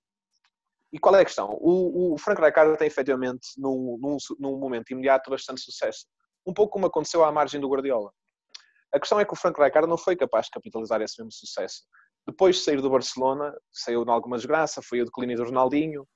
[0.93, 1.51] e qual é a questão?
[1.61, 6.07] O, o Frank Rijkaard tem efetivamente, num, num, num, momento imediato, bastante sucesso.
[6.47, 8.13] Um pouco como aconteceu à margem do Guardiola.
[8.93, 11.83] A questão é que o Frank Rijkaard não foi capaz de capitalizar esse mesmo sucesso.
[12.25, 16.07] Depois de sair do Barcelona, saiu em alguma desgraça, foi o declínio do Ronaldinho,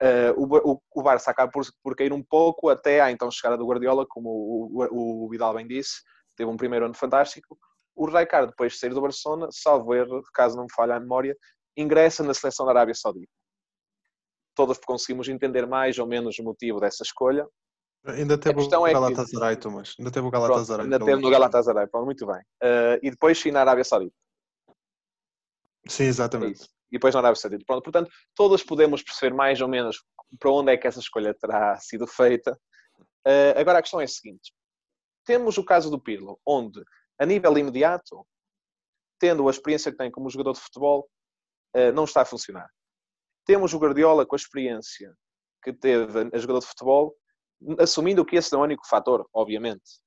[0.00, 3.58] uh, o, o, o Barça acaba por, por cair um pouco até à então chegada
[3.58, 6.02] do Guardiola, como o, o, o Vidal bem disse,
[6.40, 7.58] teve um primeiro ano fantástico.
[7.94, 11.36] O Rijkaard, depois de sair do Barcelona, salvo erro, caso não me falhe a memória,
[11.76, 13.30] ingressa na seleção da Arábia Saudita.
[14.54, 17.46] Todos conseguimos entender mais ou menos o motivo dessa escolha.
[18.06, 19.60] Ainda teve o Galatasaray, é que...
[19.60, 19.94] Thomas.
[19.98, 20.66] Ainda teve o Galatasaray.
[20.66, 22.40] Pronto, ainda teve no Galatasaray, pronto, muito bem.
[22.62, 24.16] Uh, e depois sim na Arábia Saudita.
[25.86, 26.62] Sim, exatamente.
[26.62, 27.64] É e depois na Arábia Saudita.
[27.66, 30.02] Pronto, portanto, todos podemos perceber mais ou menos
[30.38, 32.58] para onde é que essa escolha terá sido feita.
[33.26, 34.52] Uh, agora a questão é a seguinte:
[35.24, 36.82] temos o caso do Pirlo, onde,
[37.18, 38.26] a nível imediato,
[39.18, 41.08] tendo a experiência que tem como jogador de futebol,
[41.76, 42.68] uh, não está a funcionar.
[43.44, 45.14] Temos o Guardiola com a experiência
[45.62, 47.14] que teve a jogador de futebol,
[47.78, 50.00] assumindo que esse não é o único fator, obviamente.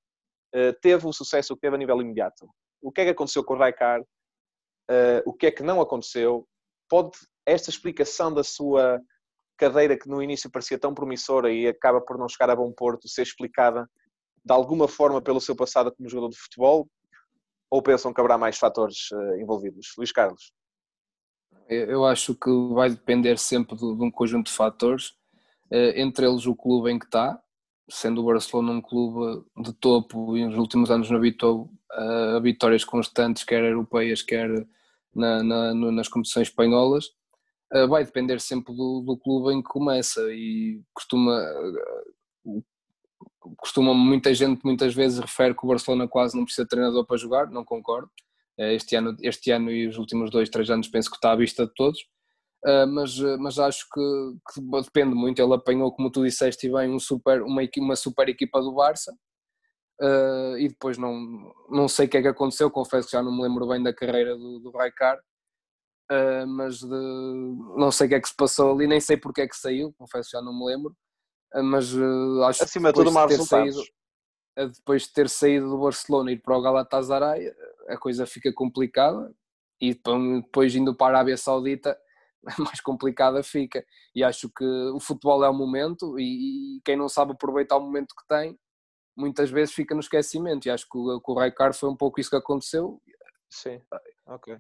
[0.56, 2.50] Uh, teve o sucesso que teve a nível imediato.
[2.82, 4.02] O que é que aconteceu com o Raikar?
[4.02, 6.48] Uh, o que é que não aconteceu?
[6.90, 7.12] Pode
[7.46, 9.02] esta explicação da sua
[9.58, 13.08] cadeira que no início parecia tão promissora e acaba por não chegar a bom porto
[13.08, 13.90] ser explicada
[14.44, 16.88] de alguma forma pelo seu passado como jogador de futebol?
[17.70, 19.94] Ou pensam que haverá mais fatores uh, envolvidos?
[19.98, 20.52] Luís Carlos.
[21.68, 25.10] Eu acho que vai depender sempre de, um conjunto de fatores,
[25.72, 27.42] uh, entre eles o clube em que está,
[27.90, 32.84] sendo o Barcelona um clube de topo e nos últimos anos não habitou a vitórias
[32.84, 34.50] constantes, quer europeias, quer
[35.14, 37.12] na, na, nas competições espanholas,
[37.90, 41.38] vai depender sempre do, do, clube em que começa e costuma,
[43.58, 47.18] costuma muita gente muitas vezes refere que o Barcelona quase não precisa de treinador para
[47.18, 48.10] jogar, não concordo.
[48.58, 51.66] Este ano, este ano e os últimos dois, três anos penso que está à vista
[51.66, 52.00] de todos.
[52.66, 54.02] Uh, mas, mas acho que,
[54.54, 55.42] que, depende muito.
[55.42, 59.14] Ele apanhou, como tu disseste, bem, um super, uma, uma super equipa do Barça
[60.58, 63.42] e depois não, não sei o que é que aconteceu, confesso que já não me
[63.44, 65.18] lembro bem da carreira do, do Raikar,
[66.48, 66.88] mas de,
[67.78, 69.94] não sei o que é que se passou ali, nem sei porque é que saiu,
[69.98, 70.96] confesso que já não me lembro,
[71.56, 71.94] uh, mas
[72.48, 73.84] acho Acima que depois de, ter saído,
[74.56, 77.52] depois de ter saído do Barcelona e ir para o Galatasaray,
[77.88, 79.34] a coisa fica complicada
[79.80, 81.98] e depois indo para a Arábia Saudita
[82.60, 83.86] mais complicada fica.
[84.16, 87.82] E acho que o futebol é o momento e, e, quem não sabe aproveitar o
[87.82, 88.58] momento que tem
[89.16, 90.68] muitas vezes fica no esquecimento.
[90.68, 93.02] E acho que o, o Raikar foi um pouco isso que aconteceu.
[93.50, 93.82] Sim,
[94.26, 94.58] ok.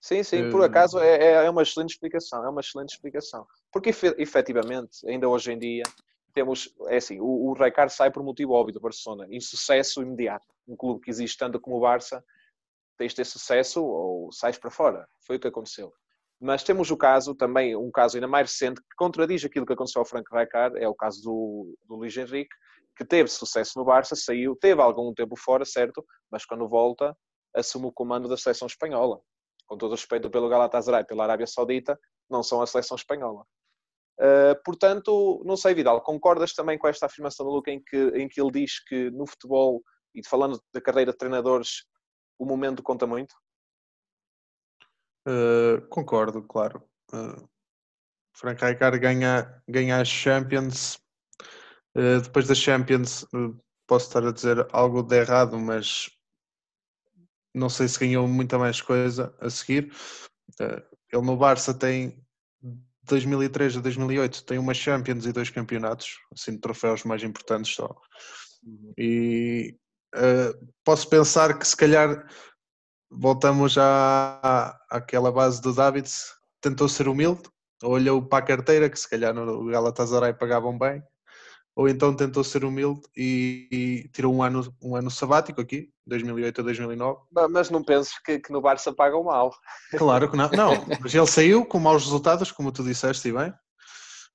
[0.00, 3.46] Sim, sim, por acaso é, é, é uma excelente explicação, é uma excelente explicação.
[3.72, 5.82] Porque efetivamente, ainda hoje em dia,
[6.32, 10.46] temos, é assim, o, o sai por motivo óbvio do Barcelona, em sucesso imediato.
[10.66, 12.24] Um clube que existe tanto como o Barça,
[12.96, 15.06] tens de ter sucesso ou sais para fora.
[15.26, 15.92] Foi o que aconteceu.
[16.40, 20.00] Mas temos o caso, também um caso ainda mais recente, que contradiz aquilo que aconteceu
[20.00, 22.54] ao Frank Raikar, é o caso do, do Luís Henrique,
[22.96, 27.16] que teve sucesso no Barça, saiu, teve algum tempo fora, certo, mas quando volta
[27.54, 29.20] assume o comando da seleção espanhola.
[29.66, 33.44] Com todo o respeito pelo Galatasaray, pela Arábia Saudita, não são a seleção espanhola.
[34.20, 38.28] Uh, portanto, não sei, Vidal, concordas também com esta afirmação do Luca em que, em
[38.28, 39.82] que ele diz que no futebol,
[40.14, 41.84] e falando da carreira de treinadores,
[42.38, 43.34] o momento conta muito?
[45.26, 46.82] Uh, concordo, claro.
[47.12, 47.48] Uh,
[48.34, 50.98] Frank Rijkaard ganha, ganha as Champions
[51.98, 56.08] eh, depois da Champions, uh, posso estar a dizer algo de errado, mas
[57.52, 59.92] não sei se ganhou muita mais coisa a seguir.
[60.60, 60.80] Uh,
[61.12, 62.24] ele no Barça tem
[63.08, 67.94] 2003 a 2008 tem uma Champions e dois campeonatos, assim, troféus mais importantes só.
[68.62, 68.92] Uhum.
[68.96, 69.76] E
[70.84, 72.26] posso pensar que se calhar
[73.10, 76.26] voltamos à, àquela base do Davids,
[76.60, 77.42] tentou ser humilde,
[77.82, 81.02] olhou para a carteira, que se calhar no Galatasaray pagavam bem,
[81.74, 86.60] ou então tentou ser humilde e, e, tirou um ano, um ano sabático aqui, 2008
[86.60, 87.20] a 2009.
[87.50, 89.54] Mas não penses que, que no Barça pagam mal.
[89.96, 93.52] Claro que não, não, mas ele saiu com maus resultados, como tu disseste, e bem,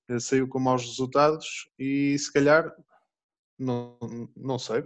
[0.07, 2.71] ele saiu com maus resultados e se calhar,
[3.57, 3.97] não,
[4.35, 4.79] não sei,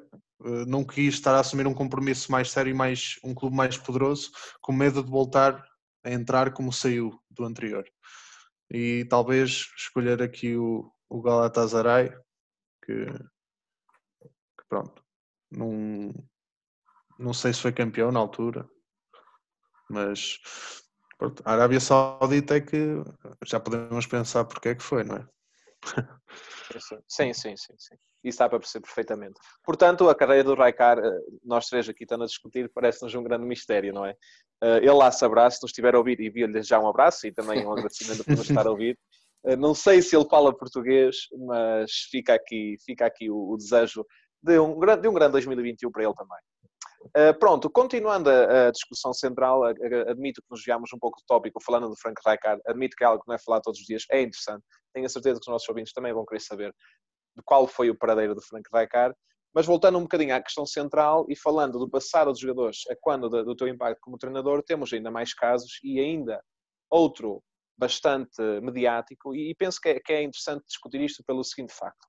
[0.46, 3.78] eh, não quis estar a assumir um compromisso mais sério e mais, um clube mais
[3.78, 5.64] poderoso, com medo de voltar
[6.04, 7.86] a entrar como saiu do anterior.
[8.72, 12.10] E talvez escolher aqui o, o Galatasaray
[12.86, 15.04] que, que pronto,
[15.52, 16.14] não,
[17.20, 18.70] não sei se foi campeão na altura,
[19.90, 20.40] mas
[21.18, 23.04] pronto, a Arábia Saudita é que
[23.46, 25.28] já podemos pensar porque é que foi, não é?
[27.08, 27.96] Sim, sim, sim, sim.
[28.24, 29.40] Isso dá para perceber perfeitamente.
[29.64, 33.46] Portanto, a carreira do Raikar, eh, nós três aqui estamos a discutir, parece-nos um grande
[33.46, 34.16] mistério, não é?
[34.62, 37.32] Eh, ele lá saberá, se nos estiver a ouvir, e envio-lhe já um abraço e
[37.32, 38.98] também um agradecimento por nos estar a ouvir.
[39.46, 41.16] Eh, não sei se ele fala português,
[41.48, 44.06] mas fica aqui, fica aqui o, o desejo
[44.44, 46.40] de um, de um grande 2021 para ele também.
[47.06, 51.62] Uh, pronto, continuando a, a, discussão central, admito que nos viamos um pouco do tópico
[51.64, 54.04] falando de Frank Rijkaard, admito que é algo que não é falado todos os dias,
[54.12, 56.74] é interessante, tenho a certeza que os nossos ouvintes também vão querer saber
[57.36, 59.16] de qual foi o paradeiro de Frank Rijkaard,
[59.54, 63.30] mas voltando um bocadinho à questão central e falando do passado dos jogadores a quando
[63.30, 66.42] do, do teu impacto como treinador, temos ainda mais casos e ainda
[66.90, 67.42] outro
[67.78, 72.08] bastante mediático e penso que é, que é interessante discutir isto pelo seguinte facto.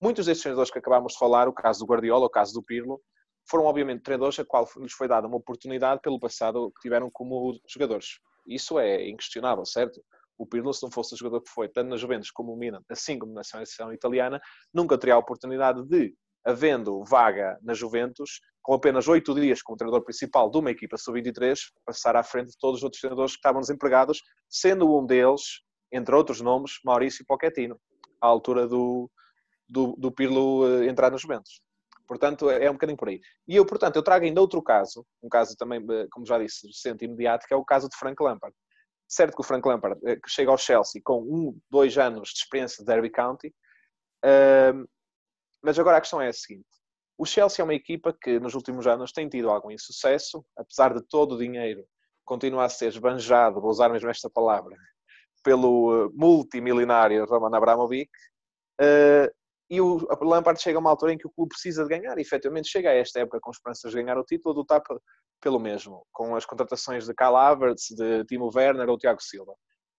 [0.00, 3.00] Muitos destes treinadores que acabámos de falar, o caso do Guardiola, o caso do Pirlo,
[3.48, 7.58] foram obviamente treinadores a qual lhes foi dada uma oportunidade pelo passado que tiveram como
[7.66, 8.20] jogadores.
[8.46, 10.02] Isso é inquestionável, certo?
[10.36, 12.82] O Pirlo, se não fosse o jogador que foi, tanto na Juventus como no Milan,
[12.88, 14.40] assim como na seleção italiana,
[14.72, 20.04] nunca teria a oportunidade de, havendo vaga na Juventus, com apenas oito dias como treinador
[20.04, 23.60] principal de uma equipa sub-23, passar à frente de todos os outros treinadores que estavam
[23.60, 27.80] desempregados, sendo um deles, entre outros nomes, Maurício Pochettino,
[28.20, 29.10] à altura do,
[29.68, 31.60] do, do Pirlo eh, entrar nos Juventus.
[32.08, 33.20] Portanto, é um bocadinho por aí.
[33.46, 36.66] E eu, portanto, eu trago ainda outro caso, um caso também, eh, como já disse,
[36.66, 38.56] recente e imediato, que é o caso de Frank Lampard.
[39.06, 42.38] Certo que o Frank Lampard eh, que chega ao Chelsea com um, dois anos de
[42.38, 43.54] experiência de Derby County,
[45.62, 46.66] mas agora a questão é a seguinte.
[47.16, 51.02] O Chelsea é uma equipa que nos últimos anos tem tido algum insucesso, apesar de
[51.02, 51.84] todo o dinheiro
[52.24, 54.76] continuar a ser esbanjado, vou usar mesmo esta palavra,
[55.42, 58.10] pelo multimilionário Roman Abramovich,
[59.70, 62.22] e o Lampard chega a uma altura em que o clube precisa de ganhar, e
[62.22, 64.82] efetivamente chega a esta época com esperanças de ganhar o título, do lutar
[65.40, 69.54] pelo mesmo, com as contratações de Kyle Havertz, de Timo Werner ou Tiago Silva.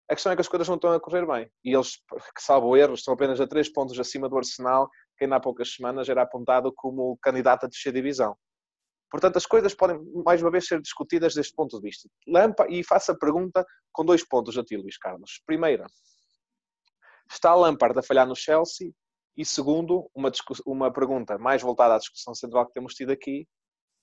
[0.08, 1.92] A questão é que as coisas não estão a correr bem, e eles,
[2.34, 5.72] que salvo erros, estão apenas a três pontos acima do Arsenal, que ainda há poucas
[5.72, 8.36] semanas era apontado como candidato a descer divisão.
[9.08, 12.08] Portanto, as coisas podem, mais uma vez, ser discutidas deste ponto de vista.
[12.26, 15.42] Lampa, e faço a pergunta com dois pontos a ti, Luís Carlos.
[15.46, 15.86] Primeira,
[17.30, 18.92] está Lampard a falhar no Chelsea
[19.40, 20.30] e segundo, uma,
[20.66, 23.48] uma pergunta mais voltada à discussão central que temos tido aqui,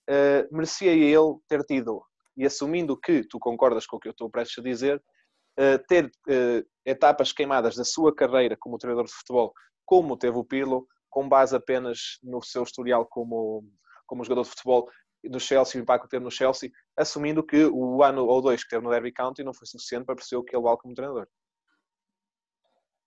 [0.10, 2.04] uh, merecia ele ter tido,
[2.36, 4.97] e assumindo que tu concordas com o que eu estou prestes a dizer,
[5.60, 9.54] uh, ter uh, etapas queimadas da sua carreira como treinador de futebol,
[9.86, 13.63] como teve o Pirlo, com base apenas no seu historial como,
[14.08, 14.89] como jogador de futebol
[15.23, 18.69] no Chelsea, o impacto que teve no Chelsea, assumindo que o ano ou dois que
[18.71, 21.28] teve no Derby County não foi suficiente para perceber o que ele vale como treinador.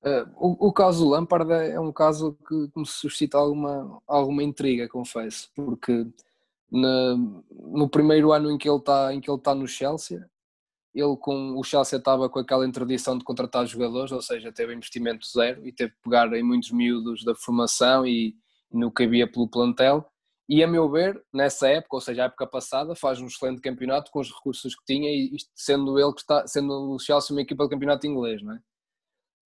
[0.02, 4.42] Uh, o, o, caso Lampard é, é um caso que, que me suscita alguma, alguma
[4.42, 6.06] intriga, confesso, porque
[6.72, 7.16] na,
[7.50, 10.26] no primeiro ano em que ele está está no Chelsea,
[10.94, 15.26] ele com o Chelsea estava com aquela interdição de contratar jogadores, ou seja, teve investimento
[15.26, 18.34] zero e teve que pegar em muitos miúdos da formação e,
[18.72, 20.04] e no que havia pelo plantel.
[20.48, 24.10] E a meu ver, nessa época, ou seja, a época passada, faz um excelente campeonato
[24.10, 27.64] com os recursos que tinha e sendo ele que está, sendo o Chelsea uma equipa
[27.64, 28.60] de campeonato inglês, não é?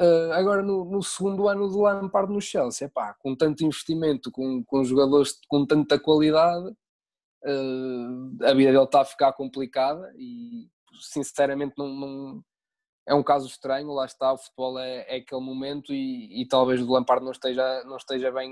[0.01, 4.65] Uh, agora, no, no, segundo ano do Lampard no Chelsea, epá, com tanto investimento, com,
[4.65, 6.69] com jogadores com tanta qualidade,
[7.45, 10.69] uh, a vida dele está a ficar complicada e,
[11.01, 12.45] sinceramente, não, não,
[13.07, 13.93] é um caso estranho.
[13.93, 17.85] Lá está, o futebol é, é aquele momento e, e, talvez o Lampard não esteja,
[17.85, 18.51] não esteja bem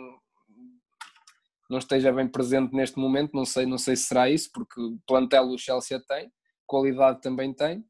[1.69, 5.45] não esteja bem presente neste momento, não sei, não sei se será isso, porque plantel
[5.45, 6.31] o Chelsea tem,
[6.67, 7.83] qualidade também tem,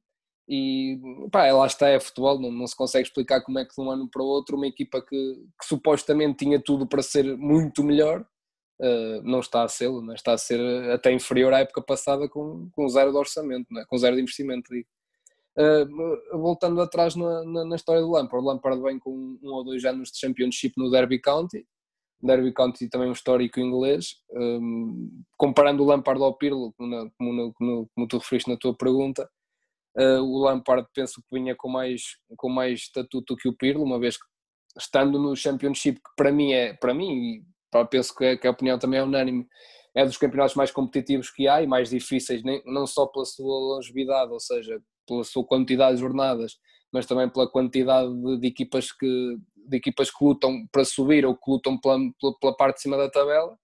[0.49, 0.99] e
[1.31, 3.91] pá, lá está, é futebol, não, não, se consegue explicar como é que de um
[3.91, 8.27] ano para o outro uma equipa que, que supostamente tinha tudo para ser muito melhor
[8.83, 12.69] uh, não está a ser, não está a ser até inferior à época passada com,
[12.73, 13.85] com zero de orçamento, é?
[13.87, 14.69] com zero de investimento.
[14.75, 19.65] Uh, voltando atrás na, na, na, história do Lampard, o Lampard vem com um ou
[19.65, 21.67] dois anos de Championship no Derby County,
[22.23, 27.91] Derby County também um histórico inglês, um, comparando o Lampard ao Pirlo, como, como, como,
[27.95, 29.29] como tu referiste na tua pergunta,
[29.97, 34.01] Uh, o Lampard penso que vinha com mais, com mais estatuto que o Pirlo, uma
[34.01, 34.25] vez que
[34.79, 37.43] estando no Championship, que para mim é, para mim,
[37.75, 39.47] e penso que, que a opinião também é unânime,
[39.95, 43.75] é dos campeonatos mais competitivos que há e mais difíceis, nem, não só pela sua
[43.75, 46.57] longevidade, ou seja, pela sua quantidade de jornadas,
[46.91, 51.37] mas também pela quantidade de, de equipas que de equipas que lutam para subir ou
[51.37, 53.57] que lutam pela, pela, pela parte de cima da tabela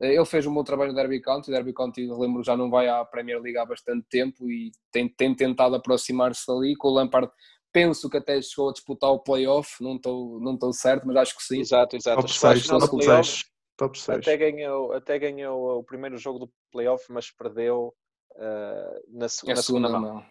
[0.00, 1.50] ele fez um bom trabalho no Derby County.
[1.50, 5.08] O Derby County, lembro, já não vai à Premier League há bastante tempo e tem,
[5.08, 6.76] tem tentado aproximar-se dali.
[6.76, 7.30] Com o Lampard,
[7.72, 11.36] penso que até chegou a disputar o playoff, não estou não estou certo, mas acho
[11.36, 11.60] que sim.
[11.60, 12.20] Exato, exato.
[12.20, 13.44] Top 6, top 6.
[13.76, 14.18] Top 6.
[14.18, 17.94] Até, ganhou, até ganhou o primeiro jogo do playoff, mas perdeu
[18.36, 20.00] uh, na, na segunda, segunda mão.
[20.00, 20.24] mão.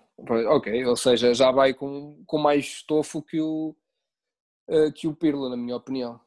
[0.56, 3.76] Ok, ou seja, já vai com, com mais estofo que o,
[4.70, 6.20] uh, que o Pirlo, na minha opinião.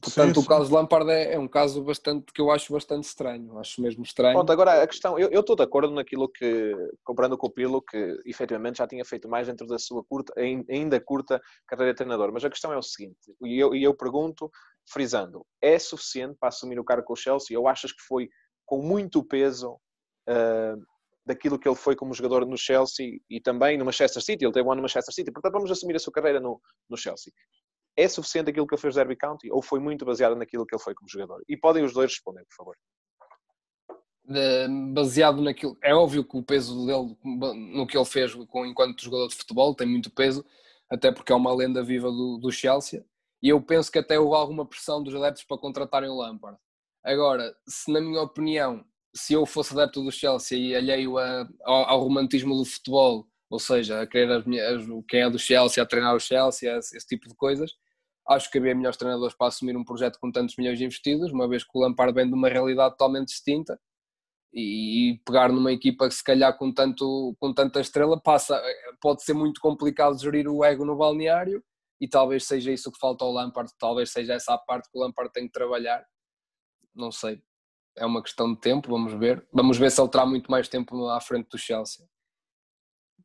[0.00, 0.46] Portanto, sim, sim.
[0.46, 3.80] o caso de Lampard é, é, um caso bastante que eu acho bastante estranho, acho
[3.80, 4.34] mesmo estranho.
[4.34, 7.82] Pronto, agora a questão, eu, eu estou de acordo naquilo que, comparando com o Pilo,
[7.82, 12.32] que efetivamente já tinha feito mais dentro da sua curta, ainda curta carreira de treinador,
[12.32, 14.50] mas a questão é o seguinte, e eu, e eu pergunto,
[14.90, 18.28] frisando, é suficiente para assumir o cargo com o Chelsea ou achas que foi
[18.64, 19.72] com muito peso
[20.28, 20.82] uh,
[21.24, 24.66] daquilo que ele foi como jogador no Chelsea e também no Manchester City, ele teve
[24.66, 27.32] um ano no Manchester City, portanto vamos assumir a sua carreira no, no Chelsea
[27.98, 30.72] é suficiente aquilo que ele fez no Derby County ou foi muito baseado naquilo que
[30.72, 31.42] ele foi como jogador?
[31.48, 32.76] E podem os dois responder, por favor.
[34.94, 39.34] baseado naquilo, é óbvio que o peso dele no que ele fez enquanto jogador de
[39.34, 40.46] futebol tem muito peso,
[40.88, 43.04] até porque é uma lenda viva do, do Chelsea.
[43.42, 46.56] E eu penso que até houve alguma pressão dos adeptos para contratarem o Lampard.
[47.04, 51.90] Agora, se na minha opinião, se eu fosse adepto do Chelsea e alheio a, ao,
[51.90, 54.44] ao, romantismo do futebol, ou seja, a querer as
[55.08, 57.72] quem é do Chelsea, a treinar o Chelsea, esse, esse tipo de coisas,
[58.28, 61.64] acho que havia melhores treinadores para assumir um projeto com tantos milhões investidos, uma vez
[61.64, 63.80] que o Lampard vem de uma realidade totalmente distinta
[64.52, 68.60] e pegar numa equipa que se calhar com, tanto, com tanta estrela passa,
[69.00, 71.62] pode ser muito complicado gerir o ego no balneário
[72.00, 75.00] e talvez seja isso que falta ao Lampard, talvez seja essa a parte que o
[75.00, 76.04] Lampard tem que trabalhar,
[76.94, 77.42] não sei,
[77.96, 81.08] é uma questão de tempo, vamos ver, vamos ver se ele terá muito mais tempo
[81.08, 82.06] à frente do Chelsea.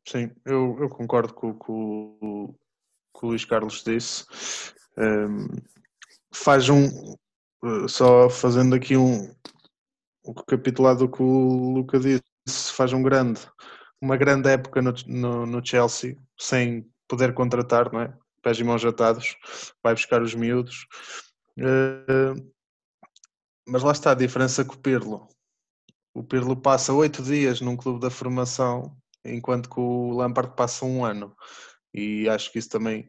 [0.06, 2.54] Sim, eu, eu concordo com, com,
[3.12, 4.26] com o Luís Carlos disse,
[4.98, 5.48] um,
[6.32, 7.16] faz um,
[7.88, 9.34] só fazendo aqui um,
[10.24, 13.40] o recapitulado que o Luca disse, faz um grande,
[14.00, 18.16] uma grande época no, no, no, Chelsea, sem poder contratar, não é?
[18.42, 19.36] Pés e mãos atados,
[19.82, 20.86] vai buscar os miúdos.
[23.66, 25.28] Mas lá está a diferença com o Pirlo.
[26.12, 31.04] O Pirlo passa oito dias num clube da formação, enquanto que o Lampard passa um
[31.04, 31.34] ano.
[31.92, 33.08] E acho que isso também.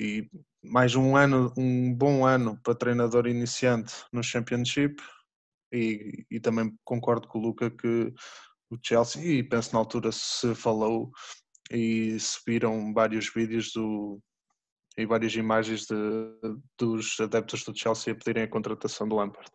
[0.00, 0.28] E
[0.64, 5.02] mais um ano, um bom ano para treinador iniciante no Championship,
[5.72, 8.12] e, e também concordo com o Luca que
[8.70, 11.10] o Chelsea, e penso na altura se falou
[11.70, 14.20] e se viram vários vídeos do,
[14.96, 15.96] e várias imagens de,
[16.78, 19.50] dos adeptos do Chelsea a pedirem a contratação do Lampard.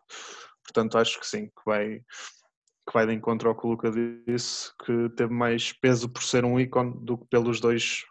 [0.62, 3.90] Portanto, acho que sim, que vai, que vai de encontro ao que o Luca
[4.26, 8.04] disse, que teve mais peso por ser um ícone do que pelos dois,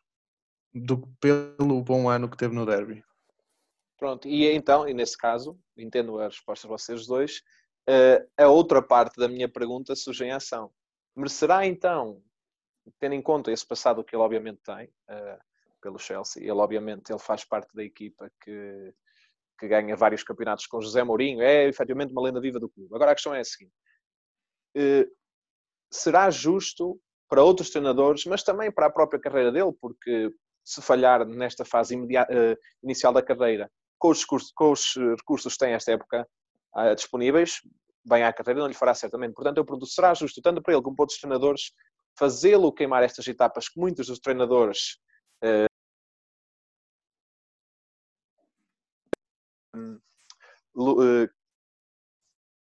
[0.73, 3.03] do que pelo bom ano que teve no derby.
[3.97, 7.39] Pronto, e então, e nesse caso, entendo a resposta de vocês dois,
[7.89, 10.71] uh, a outra parte da minha pergunta surge em ação.
[11.15, 12.23] Merecerá então,
[12.97, 15.39] tendo em conta esse passado que ele obviamente tem uh,
[15.81, 18.93] pelo Chelsea, ele obviamente ele faz parte da equipa que,
[19.59, 22.93] que ganha vários campeonatos com José Mourinho, é efetivamente uma lenda viva do clube.
[22.95, 23.73] Agora a questão é a seguinte:
[24.77, 25.11] uh,
[25.91, 30.33] será justo para outros treinadores, mas também para a própria carreira dele, porque
[30.69, 31.97] se falhar nesta fase
[32.83, 36.27] inicial da carreira, com os, com os recursos que tem esta época,
[36.75, 37.61] uh, disponíveis,
[38.05, 39.33] bem à carreira, não lhe fará certamente.
[39.33, 41.71] Portanto, eu pergunto, será justo, tanto para ele como para outros treinadores,
[42.15, 44.99] fazê-lo queimar estas etapas que muitos dos treinadores
[45.43, 45.67] uh,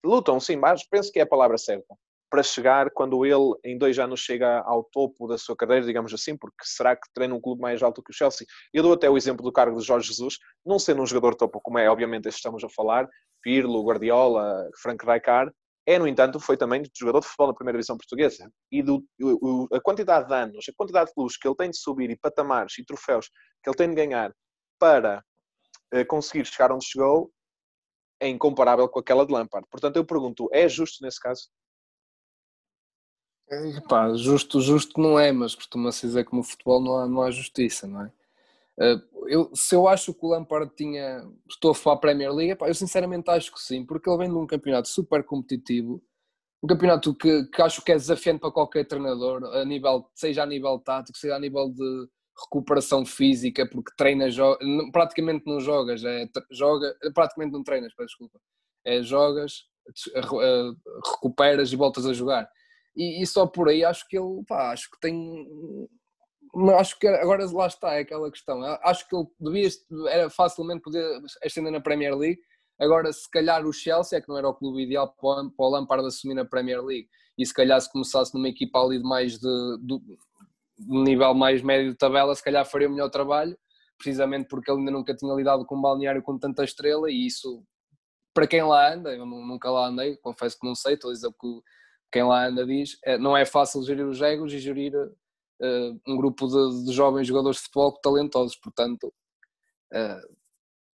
[0.03, 1.95] lutam, sim, mas penso que é a palavra certa
[2.31, 6.37] para chegar quando ele em dois anos chega ao topo da sua carreira, digamos assim,
[6.37, 8.47] porque será que treina um clube mais alto que o Chelsea?
[8.73, 11.61] Eu dou até o exemplo do cargo de Jorge Jesus, não sendo um jogador topo
[11.61, 13.09] como é, obviamente, este estamos a falar,
[13.43, 15.53] Pirlo, Guardiola, Frank Rijkaard,
[15.89, 18.53] é, no entanto, foi também jogador de futebol na primeira divisão portuguesa.
[18.71, 21.79] E do, o, a quantidade de anos, a quantidade de luz que ele tem de
[21.79, 23.31] subir e patamares e troféus
[23.63, 24.31] que ele tem de ganhar
[24.79, 25.25] para
[25.95, 27.33] uh, conseguir chegar onde chegou
[28.21, 29.67] é incomparável com aquela de Lampard.
[29.71, 31.49] Portanto, eu pergunto, é justo nesse caso?
[33.51, 37.31] Epá, justo, justo não é, mas costuma-se dizer que no futebol não há, não há
[37.31, 38.13] justiça, não é?
[38.81, 41.25] Eh, eu, se eu acho que o Lampard tinha
[41.65, 44.89] a falar Premier League, eu sinceramente acho que sim, porque ele vem de um campeonato
[44.89, 46.03] super competitivo,
[46.63, 50.47] um campeonato que, que acho que é desafiante para qualquer treinador, a nível, seja a
[50.47, 52.09] nível tático, seja a nível de
[52.45, 54.59] recuperação física, porque treina, joga,
[54.93, 58.39] praticamente não jogas, é, joga, praticamente não treinas, desculpa,
[58.85, 59.65] é jogas,
[60.15, 60.71] eh,
[61.13, 62.49] recuperas e voltas a jogar
[62.99, 65.47] e, e, só por aí acho que ele, pá, acho que tem.
[66.77, 68.61] Acho que agora lá está, é aquela questão.
[68.83, 69.69] Acho que ele devia,
[70.09, 71.05] era facilmente poder
[71.45, 72.41] ascender na Premier League.
[72.81, 76.07] Agora, se calhar o Chelsea, é que não era o clube ideal para o Lampard
[76.07, 79.79] assumir na Premier League, e se calhar se começasse numa equipa ali de mais de,
[79.81, 83.57] de, de nível mais médio de tabela, se calhar faria o melhor trabalho,
[83.97, 87.65] precisamente porque ele ainda nunca tinha lidado com um balneário com tanta estrela, e isso,
[88.33, 91.31] para quem lá anda, eu nunca lá andei, confesso que não sei, estou a dizer
[91.31, 91.61] que
[92.11, 96.17] quem lá anda diz, é, não é fácil gerir os egos e gerir uh, um
[96.17, 99.13] grupo de, de, jovens jogadores de futebol talentosos, portanto
[99.93, 100.39] uh,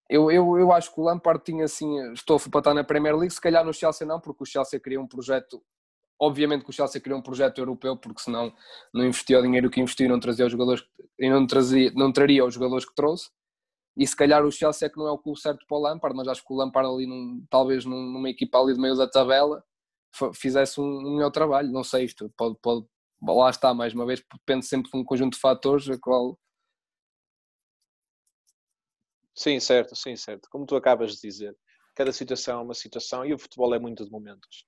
[0.09, 3.33] eu, eu, eu acho que o Lampard tinha assim estofo para estar na Premier League,
[3.33, 5.63] se calhar no Chelsea não, porque o Chelsea queria um projeto
[6.19, 8.53] obviamente que o Chelsea queria um projeto europeu, porque senão
[8.93, 10.85] não investia o dinheiro que investiu não trazia os jogadores
[11.19, 13.31] e não, trazia, não traria os jogadores que trouxe.
[13.97, 16.17] E se calhar o Chelsea é que não é o clube certo para o Lampard,
[16.17, 19.63] mas acho que o Lampard ali num, talvez numa equipa ali de meio da tabela
[20.35, 21.71] fizesse um, melhor trabalho.
[21.71, 22.87] Não sei, isto pode, pode,
[23.23, 26.39] lá está, mais uma vez, depende sempre de um conjunto de fatores, a qual.
[29.35, 30.49] Sim, certo, sim, certo.
[30.51, 31.57] Como tu acabas de dizer,
[31.95, 34.65] cada situação é uma situação e o futebol é muito de momentos.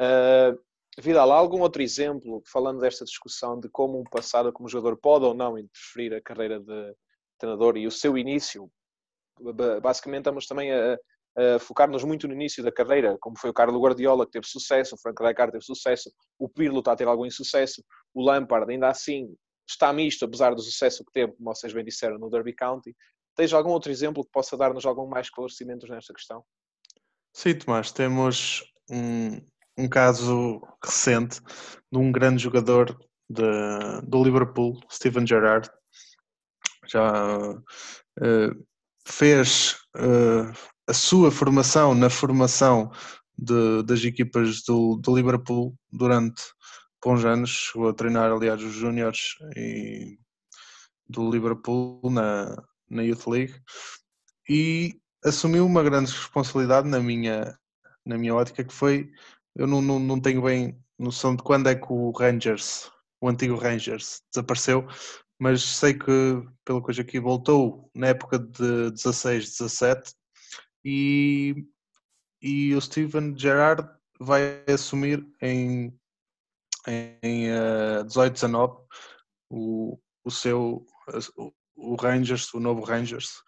[0.00, 0.58] Uh,
[0.98, 5.24] Vidal, há algum outro exemplo, falando desta discussão de como um passado como jogador pode
[5.24, 6.94] ou não interferir a carreira de
[7.38, 8.70] treinador e o seu início?
[9.82, 10.96] Basicamente, estamos também a,
[11.38, 14.94] uh, focar-nos muito no início da carreira, como foi o Carlos Guardiola, que teve sucesso,
[14.94, 18.88] o Frank Rijkaard teve sucesso, o Pirlo está a ter algum insucesso, o Lampard ainda
[18.88, 19.34] assim
[19.68, 22.94] está misto, apesar do sucesso que teve, como vocês bem disseram, no Derby County.
[23.34, 26.44] Tens algum outro exemplo que possa dar-nos algum mais esclarecimentos nesta questão?
[27.32, 29.40] Sim, Tomás, temos um,
[29.76, 31.40] um caso recente
[31.90, 32.96] de um grande jogador
[33.28, 35.68] de, do Liverpool, Steven Gerrard,
[36.86, 38.66] já uh,
[39.06, 40.52] fez uh,
[40.86, 42.90] a sua formação na formação
[43.36, 46.42] de, das equipas do, do Liverpool durante
[47.02, 49.36] bons anos, chegou a treinar aliás os júniores
[51.06, 52.56] do Liverpool na,
[52.88, 53.54] na Youth League.
[54.48, 54.94] E
[55.24, 57.58] assumiu uma grande responsabilidade na minha,
[58.04, 59.10] na minha ótica que foi,
[59.54, 62.90] eu não, não, não tenho bem noção de quando é que o Rangers,
[63.20, 64.86] o antigo Rangers, desapareceu,
[65.38, 70.14] mas sei que, pela coisa aqui, voltou na época de 16, 17
[70.84, 71.66] e,
[72.40, 73.88] e o Steven Gerrard
[74.20, 75.92] vai assumir em,
[77.22, 78.76] em uh, 18, 19
[79.50, 80.86] o, o seu
[81.76, 83.42] o Rangers, o novo Rangers.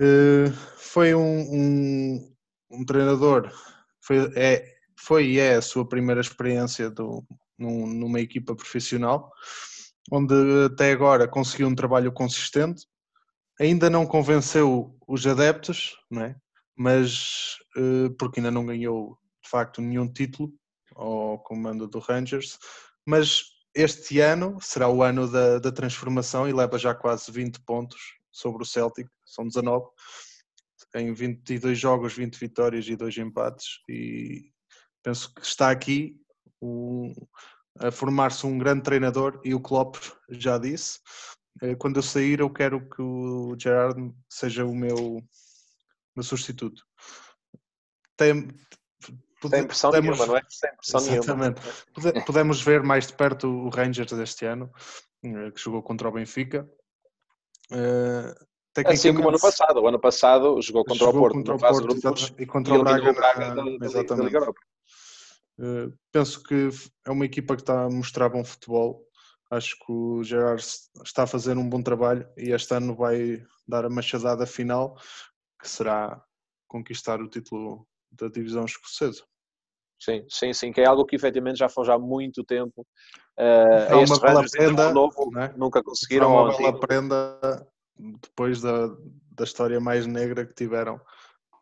[0.00, 2.34] Uh, foi um, um,
[2.70, 3.52] um, treinador,
[4.00, 7.24] foi, é, foi e é a sua primeira experiência do,
[7.58, 9.30] num, numa equipa profissional,
[10.10, 10.34] onde
[10.66, 12.86] até agora conseguiu um trabalho consistente,
[13.60, 16.36] ainda não convenceu os adeptos, não é?
[16.76, 20.52] mas uh, porque ainda não ganhou de facto nenhum título
[20.94, 22.58] ao comando do Rangers,
[23.06, 23.42] mas
[23.74, 27.98] este ano será o ano da, da transformação e leva já quase 20 pontos
[28.30, 29.86] sobre o Celtic, são 19,
[30.94, 33.80] em 22 jogos, 20 vitórias e 2 empates.
[33.88, 34.50] E
[35.02, 36.16] penso que está aqui
[36.60, 37.12] um,
[37.78, 39.96] a formar-se um grande treinador e o Klopp
[40.28, 41.00] já disse,
[41.60, 45.22] eh, quando eu sair eu quero que o Gerard seja o meu,
[46.14, 46.82] meu substituto.
[48.16, 48.48] Tem,
[49.50, 50.42] sem pressão podemos, nenhuma, não é?
[50.48, 51.60] Sem pressão exatamente.
[51.96, 52.24] nenhuma.
[52.24, 54.70] Podemos ver mais de perto o Rangers deste ano,
[55.24, 56.68] eh, que jogou contra o Benfica.
[57.70, 58.34] Uh,
[58.86, 59.80] assim como ano passado.
[59.80, 63.12] O ano passado jogou contra jogou o Porto, contra o Porto e contra o Braga,
[63.12, 64.08] da, exatamente.
[64.08, 64.60] Da Liga Europa.
[65.62, 66.70] Uh, penso que
[67.06, 69.06] é uma equipa que está a mostrar bom futebol.
[69.48, 70.62] Acho que o Gerard
[71.04, 74.96] está a fazer um bom trabalho e este ano vai dar a machadada final,
[75.60, 76.20] que será
[76.66, 79.22] conquistar o título da divisão escocesa.
[80.00, 82.84] Sim, sim, sim, que é algo que efetivamente já foi já há muito tempo.
[83.38, 85.54] Uh, é uma bela prenda, novo, né?
[85.56, 86.26] nunca conseguiram.
[86.26, 87.38] É uma bela prenda
[87.96, 88.88] depois da,
[89.30, 90.96] da história mais negra que tiveram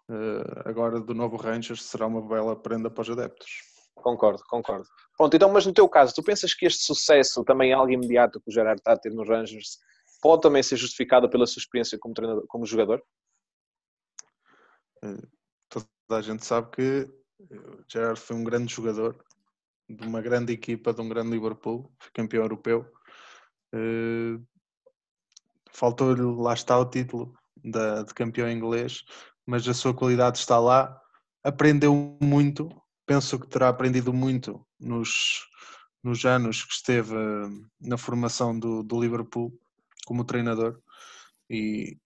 [0.09, 3.70] uh, agora do novo Rangers, será uma bela prenda para os adeptos.
[4.01, 4.86] Concordo, concordo.
[5.16, 8.40] Pronto, então, mas no teu caso, tu pensas que este sucesso também é algo imediato
[8.40, 9.78] que o Gerard está a ter nos Rangers
[10.20, 13.03] pode também ser justificado pela sua experiência como, treinador, como jogador?
[15.03, 15.26] Uh,
[15.68, 19.24] toda a gente sabe que o Gerard foi um grande jogador
[19.88, 22.86] de uma grande equipa, de um grande Liverpool, campeão europeu.
[23.74, 24.44] Uh,
[25.72, 29.05] Faltou-lhe, lá está o título de campeão inglês,
[29.46, 31.01] mas a sua qualidade está lá.
[31.42, 32.68] Aprendeu muito,
[33.11, 35.44] penso que terá aprendido muito nos,
[36.00, 37.12] nos anos que esteve
[37.80, 39.52] na formação do, do Liverpool
[40.06, 40.80] como treinador.
[41.50, 41.98] E,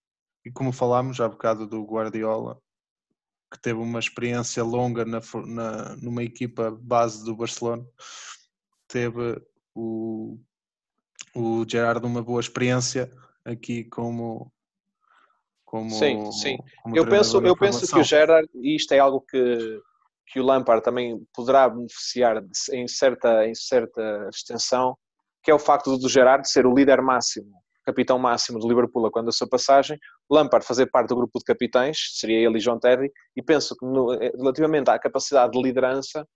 [0.43, 2.59] e como falámos há bocado do Guardiola,
[3.53, 7.85] que teve uma experiência longa na, na, numa equipa base do Barcelona,
[8.87, 9.39] teve
[9.75, 10.39] o,
[11.35, 13.11] o Gerard uma boa experiência
[13.45, 14.51] aqui como
[15.63, 19.21] como sim sim como eu penso eu penso que o Gerard e isto é algo
[19.21, 19.81] que
[20.27, 24.97] que o Lampard também poderá beneficiar em certa em certa extensão
[25.43, 27.51] que é o facto do Gerard ser o líder máximo
[27.85, 29.97] capitão máximo do Liverpool quando a sua passagem,
[30.29, 33.85] Lampard fazer parte do grupo de capitães, seria ele e John Terry, e penso que
[33.85, 36.27] no, eh, relativamente à capacidade de liderança,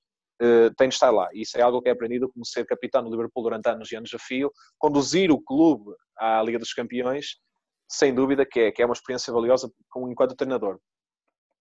[0.42, 1.28] eh, tem de estar lá.
[1.34, 4.14] Isso é algo que é aprendido como ser capitão do Liverpool durante anos e anos
[4.14, 7.38] a fio, conduzir o clube à Liga dos Campeões,
[7.90, 9.72] sem dúvida que é, que é uma experiência valiosa
[10.08, 10.80] enquanto treinador.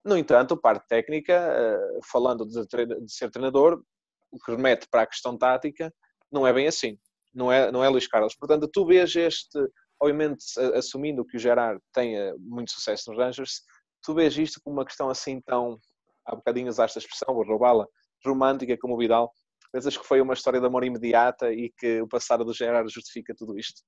[0.09, 3.83] No entanto, parte técnica, eh, falando de, de ser treinador,
[4.31, 5.93] o que remete para a questão tática,
[6.33, 6.99] não é bem assim
[7.35, 8.35] não é, não é Luís Carlos.
[8.35, 9.59] Portanto, tu vês este,
[10.01, 10.45] obviamente,
[10.75, 13.63] assumindo que o Gerard tenha muito sucesso nos Rangers,
[14.03, 15.79] tu vês isto como uma questão assim tão,
[16.27, 17.87] há bocadinho usaste a expressão, vou roubá-la,
[18.25, 19.33] romântica como o Vidal.
[19.73, 23.35] Pensas que foi uma história de amor imediata e que o passado do Gerard justifica
[23.37, 23.83] tudo isto?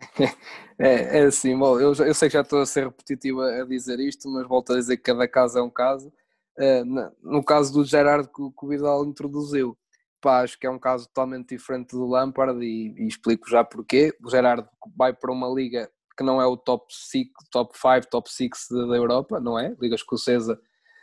[0.78, 3.98] É, é assim, bom, eu, eu sei que já estou a ser repetitivo a dizer
[3.98, 6.12] isto, mas volto a dizer que cada caso é um caso.
[6.58, 6.84] Uh,
[7.22, 9.74] no caso do Gerard que, que o Vidal introduziu,
[10.20, 14.14] pá, acho que é um caso totalmente diferente do Lampard e, e, explico já porquê.
[14.22, 18.30] O Gerardo vai para uma liga que não é o top 5, top 5, top
[18.30, 18.50] 6
[18.88, 19.74] da Europa, não é?
[19.80, 20.60] Liga Escocesa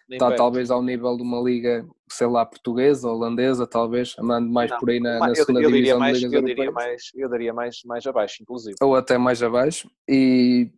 [0.09, 4.77] está talvez ao nível de uma liga, sei lá, portuguesa, holandesa, talvez, andando mais não,
[4.79, 7.53] por aí na, na segunda eu, eu divisão mais, de eu diria mais, eu daria
[7.53, 8.75] mais, mais abaixo, inclusive.
[8.81, 9.89] Ou até mais abaixo.
[10.07, 10.71] E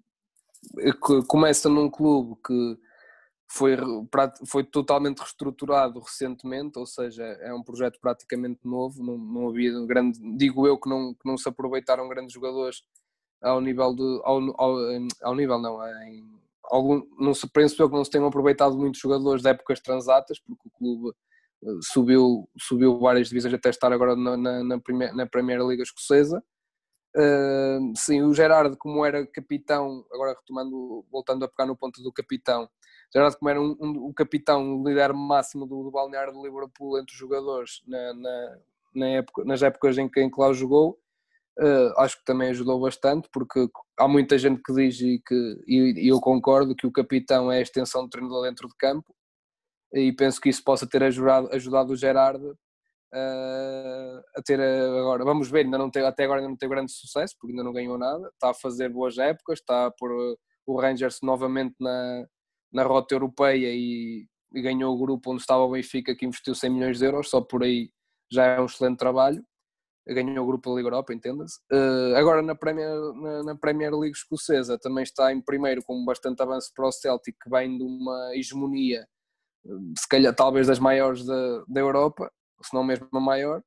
[1.27, 2.77] começa num clube que
[3.47, 3.77] foi,
[4.47, 10.19] foi totalmente reestruturado recentemente, ou seja, é um projeto praticamente novo, não, não havia grande,
[10.35, 12.81] digo eu que não, que não se aproveitaram grandes jogadores
[13.41, 14.77] ao nível de, ao, ao,
[15.21, 16.23] ao nível não, em,
[16.69, 20.39] algum, não se penso eu que não se tenham aproveitado muitos jogadores de épocas transatas,
[20.39, 21.15] porque o clube
[21.63, 25.83] eh, subiu, subiu várias divisões até estar agora na, na, na, primeira, na Primeira Liga
[25.83, 26.43] Escocesa.
[27.17, 32.11] Uh, sim, o Gerardo, como era capitão, agora retomando, voltando a pegar no ponto do
[32.11, 32.69] capitão,
[33.13, 36.99] Gerardo, como era um, um, o capitão, o líder máximo do, do balneário do Liverpool
[36.99, 38.57] entre os jogadores na, na,
[38.93, 40.99] na época, nas épocas em que, em que lá jogou,
[41.97, 46.19] acho que também ajudou bastante, porque há muita gente que diz e, que, e, eu
[46.19, 49.15] concordo que o capitão é a extensão do treinador dentro de campo,
[49.93, 52.57] e penso que isso possa ter ajudado, ajudado o Gerardo
[53.13, 56.91] uh, a ter agora, vamos ver, ainda não tem, até agora ainda não tem grande
[56.91, 60.79] sucesso, porque ainda não ganhou nada, está a fazer boas épocas, está a pôr o
[60.79, 62.25] Rangers novamente na,
[62.73, 66.69] na rota europeia e, e ganhou o grupo onde estava o Benfica que investiu 100
[66.69, 67.89] milhões de euros, só por aí
[68.29, 69.45] já é um excelente trabalho
[70.13, 71.59] ganhou o grupo da Liga Europa, entenda-se.
[71.71, 76.41] Uh, agora na Premier, na, na, Premier League escocesa também está em primeiro com bastante
[76.41, 79.07] avanço para o Celtic, que vem de uma hegemonia,
[79.65, 82.31] eh, se calhar talvez das maiores da, da Europa,
[82.61, 83.63] se não mesmo a maior,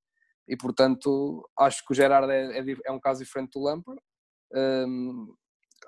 [0.47, 4.01] e portanto acho que o Gerard é, é, é um caso diferente do Lampard.
[4.55, 5.35] Um,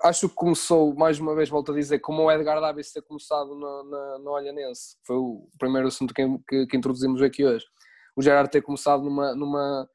[0.03, 3.55] acho que começou, mais uma vez volto a dizer, como o Edgar Davis ter começado
[3.55, 7.65] no, na, no Olhanense, foi o primeiro assunto que, que, que introduzimos aqui hoje.
[8.15, 9.89] O Gerard ter começado numa, numa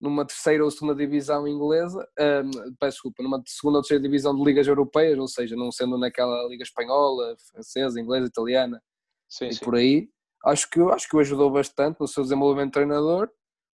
[0.00, 4.42] numa terceira ou segunda divisão inglesa, um, peço desculpa, numa segunda ou terceira divisão de
[4.42, 8.82] ligas europeias, ou seja, não sendo naquela liga espanhola, francesa, inglesa, italiana
[9.28, 9.64] sim, e sim.
[9.64, 10.08] por aí,
[10.46, 13.30] acho que, acho que o ajudou bastante no seu desenvolvimento de treinador.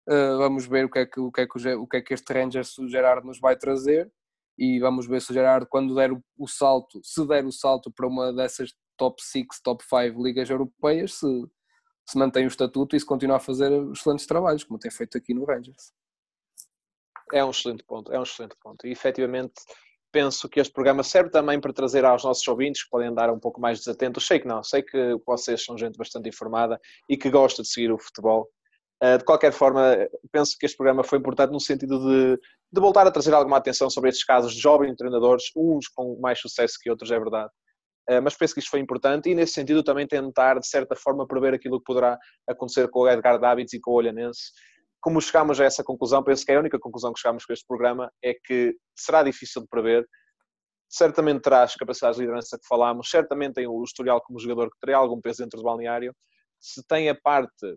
[0.09, 2.03] Uh, vamos ver o que, é que, o, que é que o, o que é
[2.03, 4.11] que este Rangers, o Gerardo, nos vai trazer
[4.57, 7.91] e vamos ver se o Gerardo, quando der o, o salto, se der o salto
[7.91, 11.27] para uma dessas top 6, top 5 ligas europeias, se,
[12.07, 15.35] se mantém o estatuto e se continua a fazer excelentes trabalhos, como tem feito aqui
[15.35, 15.93] no Rangers.
[17.33, 18.87] É um excelente ponto, é um excelente ponto.
[18.87, 19.55] E efetivamente
[20.15, 23.39] penso que este programa serve também para trazer aos nossos ouvintes que podem andar um
[23.41, 24.25] pouco mais desatentos.
[24.25, 27.91] Sei que não, sei que vocês são gente bastante informada e que gosta de seguir
[27.91, 28.49] o futebol.
[29.03, 29.97] Uh, de qualquer forma,
[30.31, 32.41] penso que este programa foi importante no sentido de,
[32.73, 36.39] de voltar a trazer alguma atenção sobre estes casos de jovens treinadores, uns com mais
[36.39, 37.51] sucesso que outros, é verdade.
[38.09, 41.27] Uh, mas penso que isto foi importante e, nesse sentido, também tentar, de certa forma,
[41.27, 42.17] prever aquilo que poderá
[42.49, 44.53] acontecer com o Edgar Davids e com o Olhanense
[45.05, 47.67] como chegámos a essa conclusão, penso que é a única conclusão que chegámos com este
[47.67, 50.09] programa é que será difícil de prever.
[50.89, 54.79] Certamente terá as capacidades de liderança que falámos, certamente tem o historial como jogador que
[54.81, 56.17] terá algum peso dentro do balneário.
[56.59, 57.77] Se tem a parte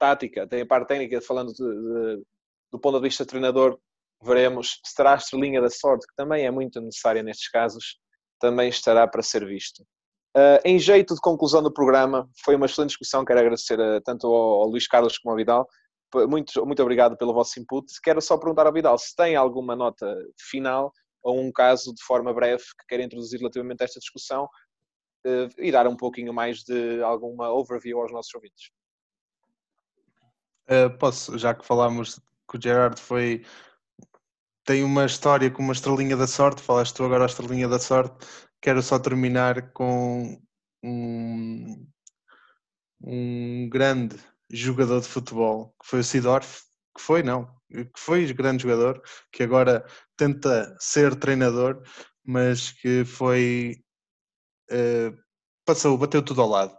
[0.00, 2.24] tática, tem a parte técnica, falando de, de,
[2.72, 3.78] do ponto de vista de treinador,
[4.20, 4.80] veremos.
[4.84, 8.00] Se terá a estrelinha da sorte, que também é muito necessária nestes casos,
[8.40, 9.84] também estará para ser visto.
[10.36, 13.24] Uh, em jeito de conclusão do programa, foi uma excelente discussão.
[13.24, 15.64] Quero agradecer a, tanto ao, ao Luís Carlos como ao Vidal
[16.28, 17.86] muito, muito obrigado pelo vosso input.
[18.02, 20.92] Quero só perguntar ao Vidal se tem alguma nota final
[21.22, 25.70] ou um caso de forma breve que queira introduzir relativamente a esta discussão uh, e
[25.70, 28.70] dar um pouquinho mais de alguma overview aos nossos ouvintes.
[30.70, 33.44] Uh, posso, já que falámos que o Gerard foi
[34.64, 38.26] tem uma história com uma estrelinha da sorte, falaste tu agora a estrelinha da sorte,
[38.60, 40.38] quero só terminar com
[40.84, 41.86] um,
[43.02, 44.16] um grande
[44.50, 46.62] jogador de futebol, que foi o Sidorf,
[46.96, 49.00] que foi, não, que foi grande jogador,
[49.32, 49.84] que agora
[50.16, 51.82] tenta ser treinador,
[52.24, 53.76] mas que foi.
[54.70, 55.16] Uh,
[55.64, 56.76] passou, bateu tudo ao lado.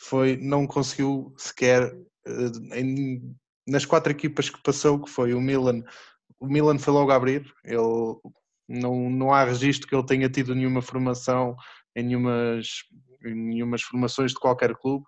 [0.00, 1.92] Foi, não conseguiu sequer.
[2.26, 5.82] Uh, em, nas quatro equipas que passou, que foi o Milan,
[6.40, 7.52] o Milan foi logo a abrir.
[7.64, 8.16] Ele
[8.68, 11.54] não, não há registro que ele tenha tido nenhuma formação
[11.94, 12.84] em nenhumas,
[13.24, 15.04] em nenhumas formações de qualquer clube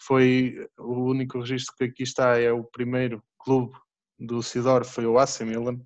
[0.00, 3.76] foi o único registro que aqui está é o primeiro clube
[4.18, 5.80] do Sidor foi o AC Milan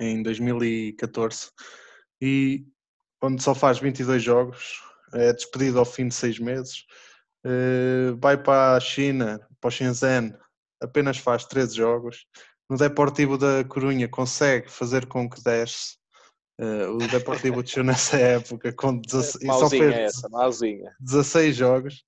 [0.00, 1.50] em 2014
[2.20, 2.64] e
[3.22, 6.84] onde só faz 22 jogos é despedido ao fim de seis meses.
[7.44, 10.34] Eh, vai para a China para o Shenzhen
[10.82, 12.26] apenas faz 13 jogos.
[12.68, 15.96] No Deportivo da Corunha consegue fazer com que desce
[16.60, 20.28] Uh, o Deportivo desceu nessa época com 16, e só fez essa,
[21.00, 22.04] 16 jogos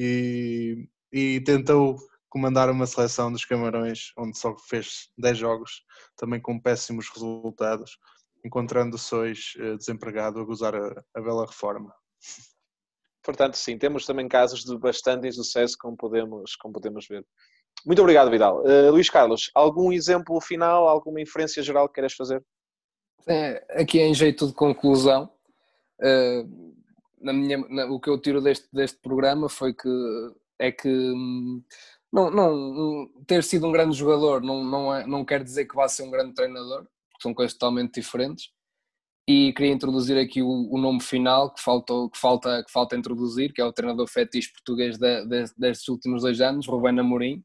[0.00, 5.82] e, e tentou comandar uma seleção dos Camarões, onde só fez 10 jogos,
[6.16, 7.98] também com péssimos resultados.
[8.44, 11.92] encontrando sois uh, desempregado a gozar a, a bela reforma.
[13.24, 17.26] Portanto, sim, temos também casos de bastante insucesso, como podemos, como podemos ver.
[17.84, 18.62] Muito obrigado, Vidal.
[18.62, 22.40] Uh, Luís Carlos, algum exemplo final, alguma inferência geral que queres fazer?
[23.26, 25.28] É, aqui em jeito de conclusão,
[26.00, 26.77] uh,
[27.20, 29.88] na minha, na, o que eu tiro deste, deste programa foi que
[30.58, 31.62] é que hum,
[32.12, 35.88] não, não, ter sido um grande jogador não, não, é, não quer dizer que vá
[35.88, 38.50] ser um grande treinador, porque são coisas totalmente diferentes.
[39.28, 43.52] E queria introduzir aqui o, o nome final que, faltou, que, falta, que falta introduzir,
[43.52, 47.44] que é o treinador fetiche português de, de, destes últimos dois anos, Rubén Amorim,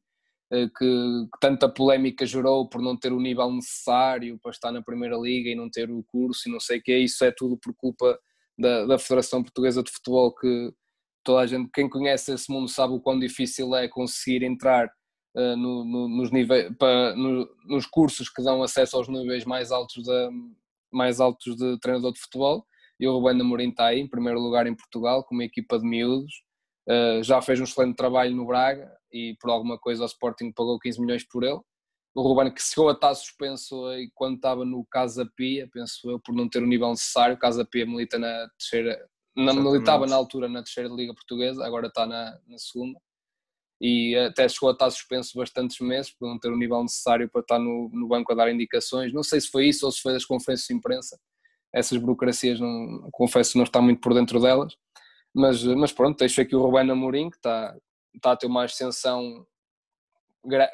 [0.49, 4.81] eh, que, que, tanta polémica gerou por não ter o nível necessário para estar na
[4.81, 7.57] Primeira Liga e não ter o curso e não sei o que Isso é tudo
[7.57, 8.17] por culpa
[8.57, 10.73] da, da Federação Portuguesa de Futebol que
[11.23, 14.87] toda a gente, quem conhece esse mundo sabe o quão difícil é conseguir entrar
[15.35, 16.29] uh, no, no, nos,
[16.77, 20.29] para, no, nos cursos que dão acesso aos níveis mais altos, de,
[20.91, 22.65] mais altos de treinador de futebol.
[22.99, 25.85] E o Rubén Amorim está aí, em primeiro lugar em Portugal, com uma equipa de
[25.85, 26.43] miúdos.
[26.87, 30.79] Uh, já fez um excelente trabalho no Braga e por alguma coisa o Sporting pagou
[30.79, 31.59] 15 milhões por ele.
[32.15, 36.33] O Ruben que chegou a estar suspenso quando estava no Casa Pia, penso eu, por
[36.33, 37.37] não ter o nível necessário.
[37.37, 42.05] Casa Pia milita na terceira, não militava na altura na terceira liga portuguesa, agora está
[42.05, 42.99] na, na, segunda
[43.81, 47.41] e até chegou a estar suspenso bastantes meses por não ter o nível necessário para
[47.41, 49.11] estar no, no banco a dar indicações.
[49.11, 51.19] Não sei se foi isso ou se foi das conferências de imprensa.
[51.73, 54.73] Essas burocracias, não, confesso, não está muito por dentro delas.
[55.33, 57.75] Mas, mas pronto, deixo aqui o Rubén Amorim, que está,
[58.15, 59.45] está a ter uma ascensão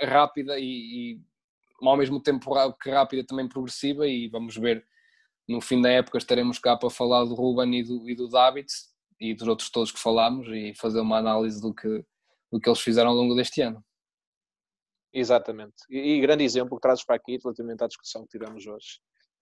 [0.02, 0.66] rápida e,
[1.14, 1.22] e
[1.82, 2.52] ao mesmo tempo
[2.82, 4.86] que rápida também progressiva e vamos ver
[5.48, 8.68] no fim da época estaremos cá para falar do Ruben e do, e do David
[9.20, 12.06] e dos outros todos que falámos e fazer uma análise do que,
[12.52, 13.84] do que eles fizeram ao longo deste ano.
[15.12, 15.76] Exatamente.
[15.90, 19.00] E, e grande exemplo que trazes para aqui relativamente à discussão que tivemos hoje,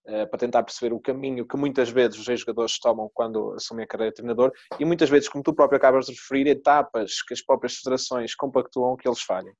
[0.08, 3.88] uh, para tentar perceber o caminho que muitas vezes os ex-jogadores tomam quando assumem a
[3.88, 7.42] carreira de treinador e muitas vezes, como tu próprio acabas de referir, etapas que as
[7.42, 9.54] próprias federações compactuam que eles falhem.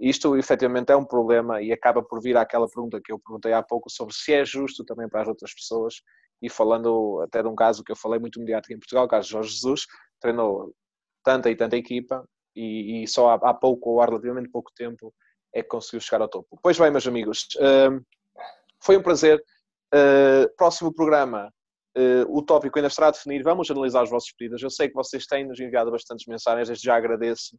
[0.00, 3.62] Isto efetivamente é um problema e acaba por vir àquela pergunta que eu perguntei há
[3.62, 5.96] pouco sobre se é justo também para as outras pessoas.
[6.40, 9.26] E falando até de um caso que eu falei muito mediático em Portugal, o caso
[9.26, 9.82] de Jorge Jesus,
[10.18, 10.74] treinou
[11.22, 12.26] tanta e tanta equipa
[12.56, 15.12] e, e só há, há, pouco ou há relativamente pouco tempo
[15.54, 16.58] é que conseguiu chegar ao topo.
[16.62, 18.02] Pois bem, meus amigos, uh,
[18.82, 19.42] foi um prazer.
[19.92, 21.52] Uh, próximo programa,
[21.98, 23.42] uh, o tópico ainda estará a definir.
[23.42, 24.62] Vamos analisar os vossos pedidos.
[24.62, 27.58] Eu sei que vocês têm nos enviado bastantes mensagens, desde já agradeço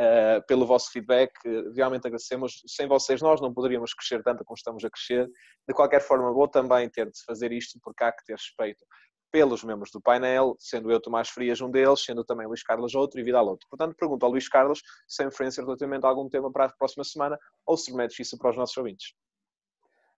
[0.00, 1.32] uh, pelo vosso feedback.
[1.74, 2.62] Realmente agradecemos.
[2.66, 5.28] Sem vocês, nós não poderíamos crescer tanto como estamos a crescer.
[5.66, 8.84] De qualquer forma, vou também ter de fazer isto porque há que ter respeito
[9.32, 13.18] pelos membros do painel, sendo eu Tomás Frias um deles, sendo também Luís Carlos outro
[13.18, 13.66] e Vidal outro.
[13.70, 17.38] Portanto, pergunto ao Luís Carlos se referência relativamente a algum tema para a próxima semana
[17.66, 19.14] ou se remetes isso para os nossos ouvintes.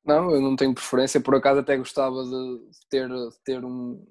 [0.05, 2.61] Não, eu não tenho preferência, por acaso até gostava de
[2.91, 4.05] ter, de ter um,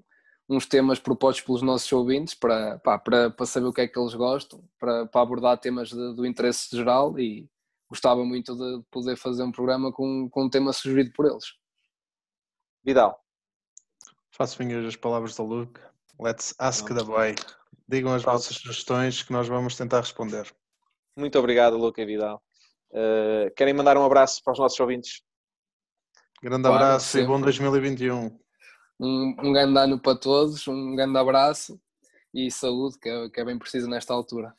[0.50, 3.98] uns temas propostos pelos nossos ouvintes para, pá, para, para saber o que é que
[3.98, 7.50] eles gostam, para, para abordar temas de, do interesse geral e
[7.90, 11.46] gostava muito de poder fazer um programa com, com um tema sugerido por eles.
[12.84, 13.24] Vidal.
[14.32, 15.80] Faço minhas as palavras do Luke.
[16.20, 17.36] Let's ask the boy.
[17.88, 20.52] Digam as vossas sugestões que nós vamos tentar responder.
[21.16, 22.44] Muito obrigado, Luke e Vidal.
[22.92, 25.22] Uh, querem mandar um abraço para os nossos ouvintes?
[26.42, 27.26] Grande claro, abraço sempre.
[27.26, 28.43] e bom 2021
[29.04, 31.80] um, um grande ano para todos, um grande abraço
[32.34, 34.56] e saúde, que é, que é bem preciso nesta altura.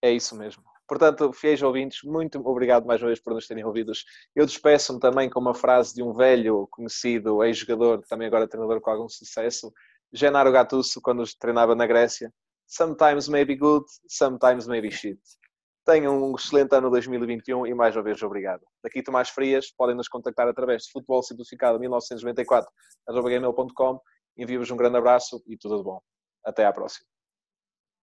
[0.00, 0.64] É isso mesmo.
[0.88, 4.04] Portanto, fiéis ouvintes, muito obrigado mais uma vez por nos terem ouvidos.
[4.34, 8.90] Eu despeço-me também com uma frase de um velho conhecido, ex-jogador, também agora treinador com
[8.90, 9.72] algum sucesso,
[10.12, 12.32] Genaro Gattuso, quando treinava na Grécia.
[12.66, 15.20] Sometimes may be good, sometimes may be shit.
[15.84, 18.62] Tenham um excelente ano 2021 e mais uma vez obrigado.
[18.84, 22.70] Daqui Tomás Frias, podem nos contactar através de futebol simplificado 1994
[23.08, 24.00] gmail.com.
[24.36, 26.00] Envio-vos um grande abraço e tudo de bom.
[26.44, 27.11] Até à próxima.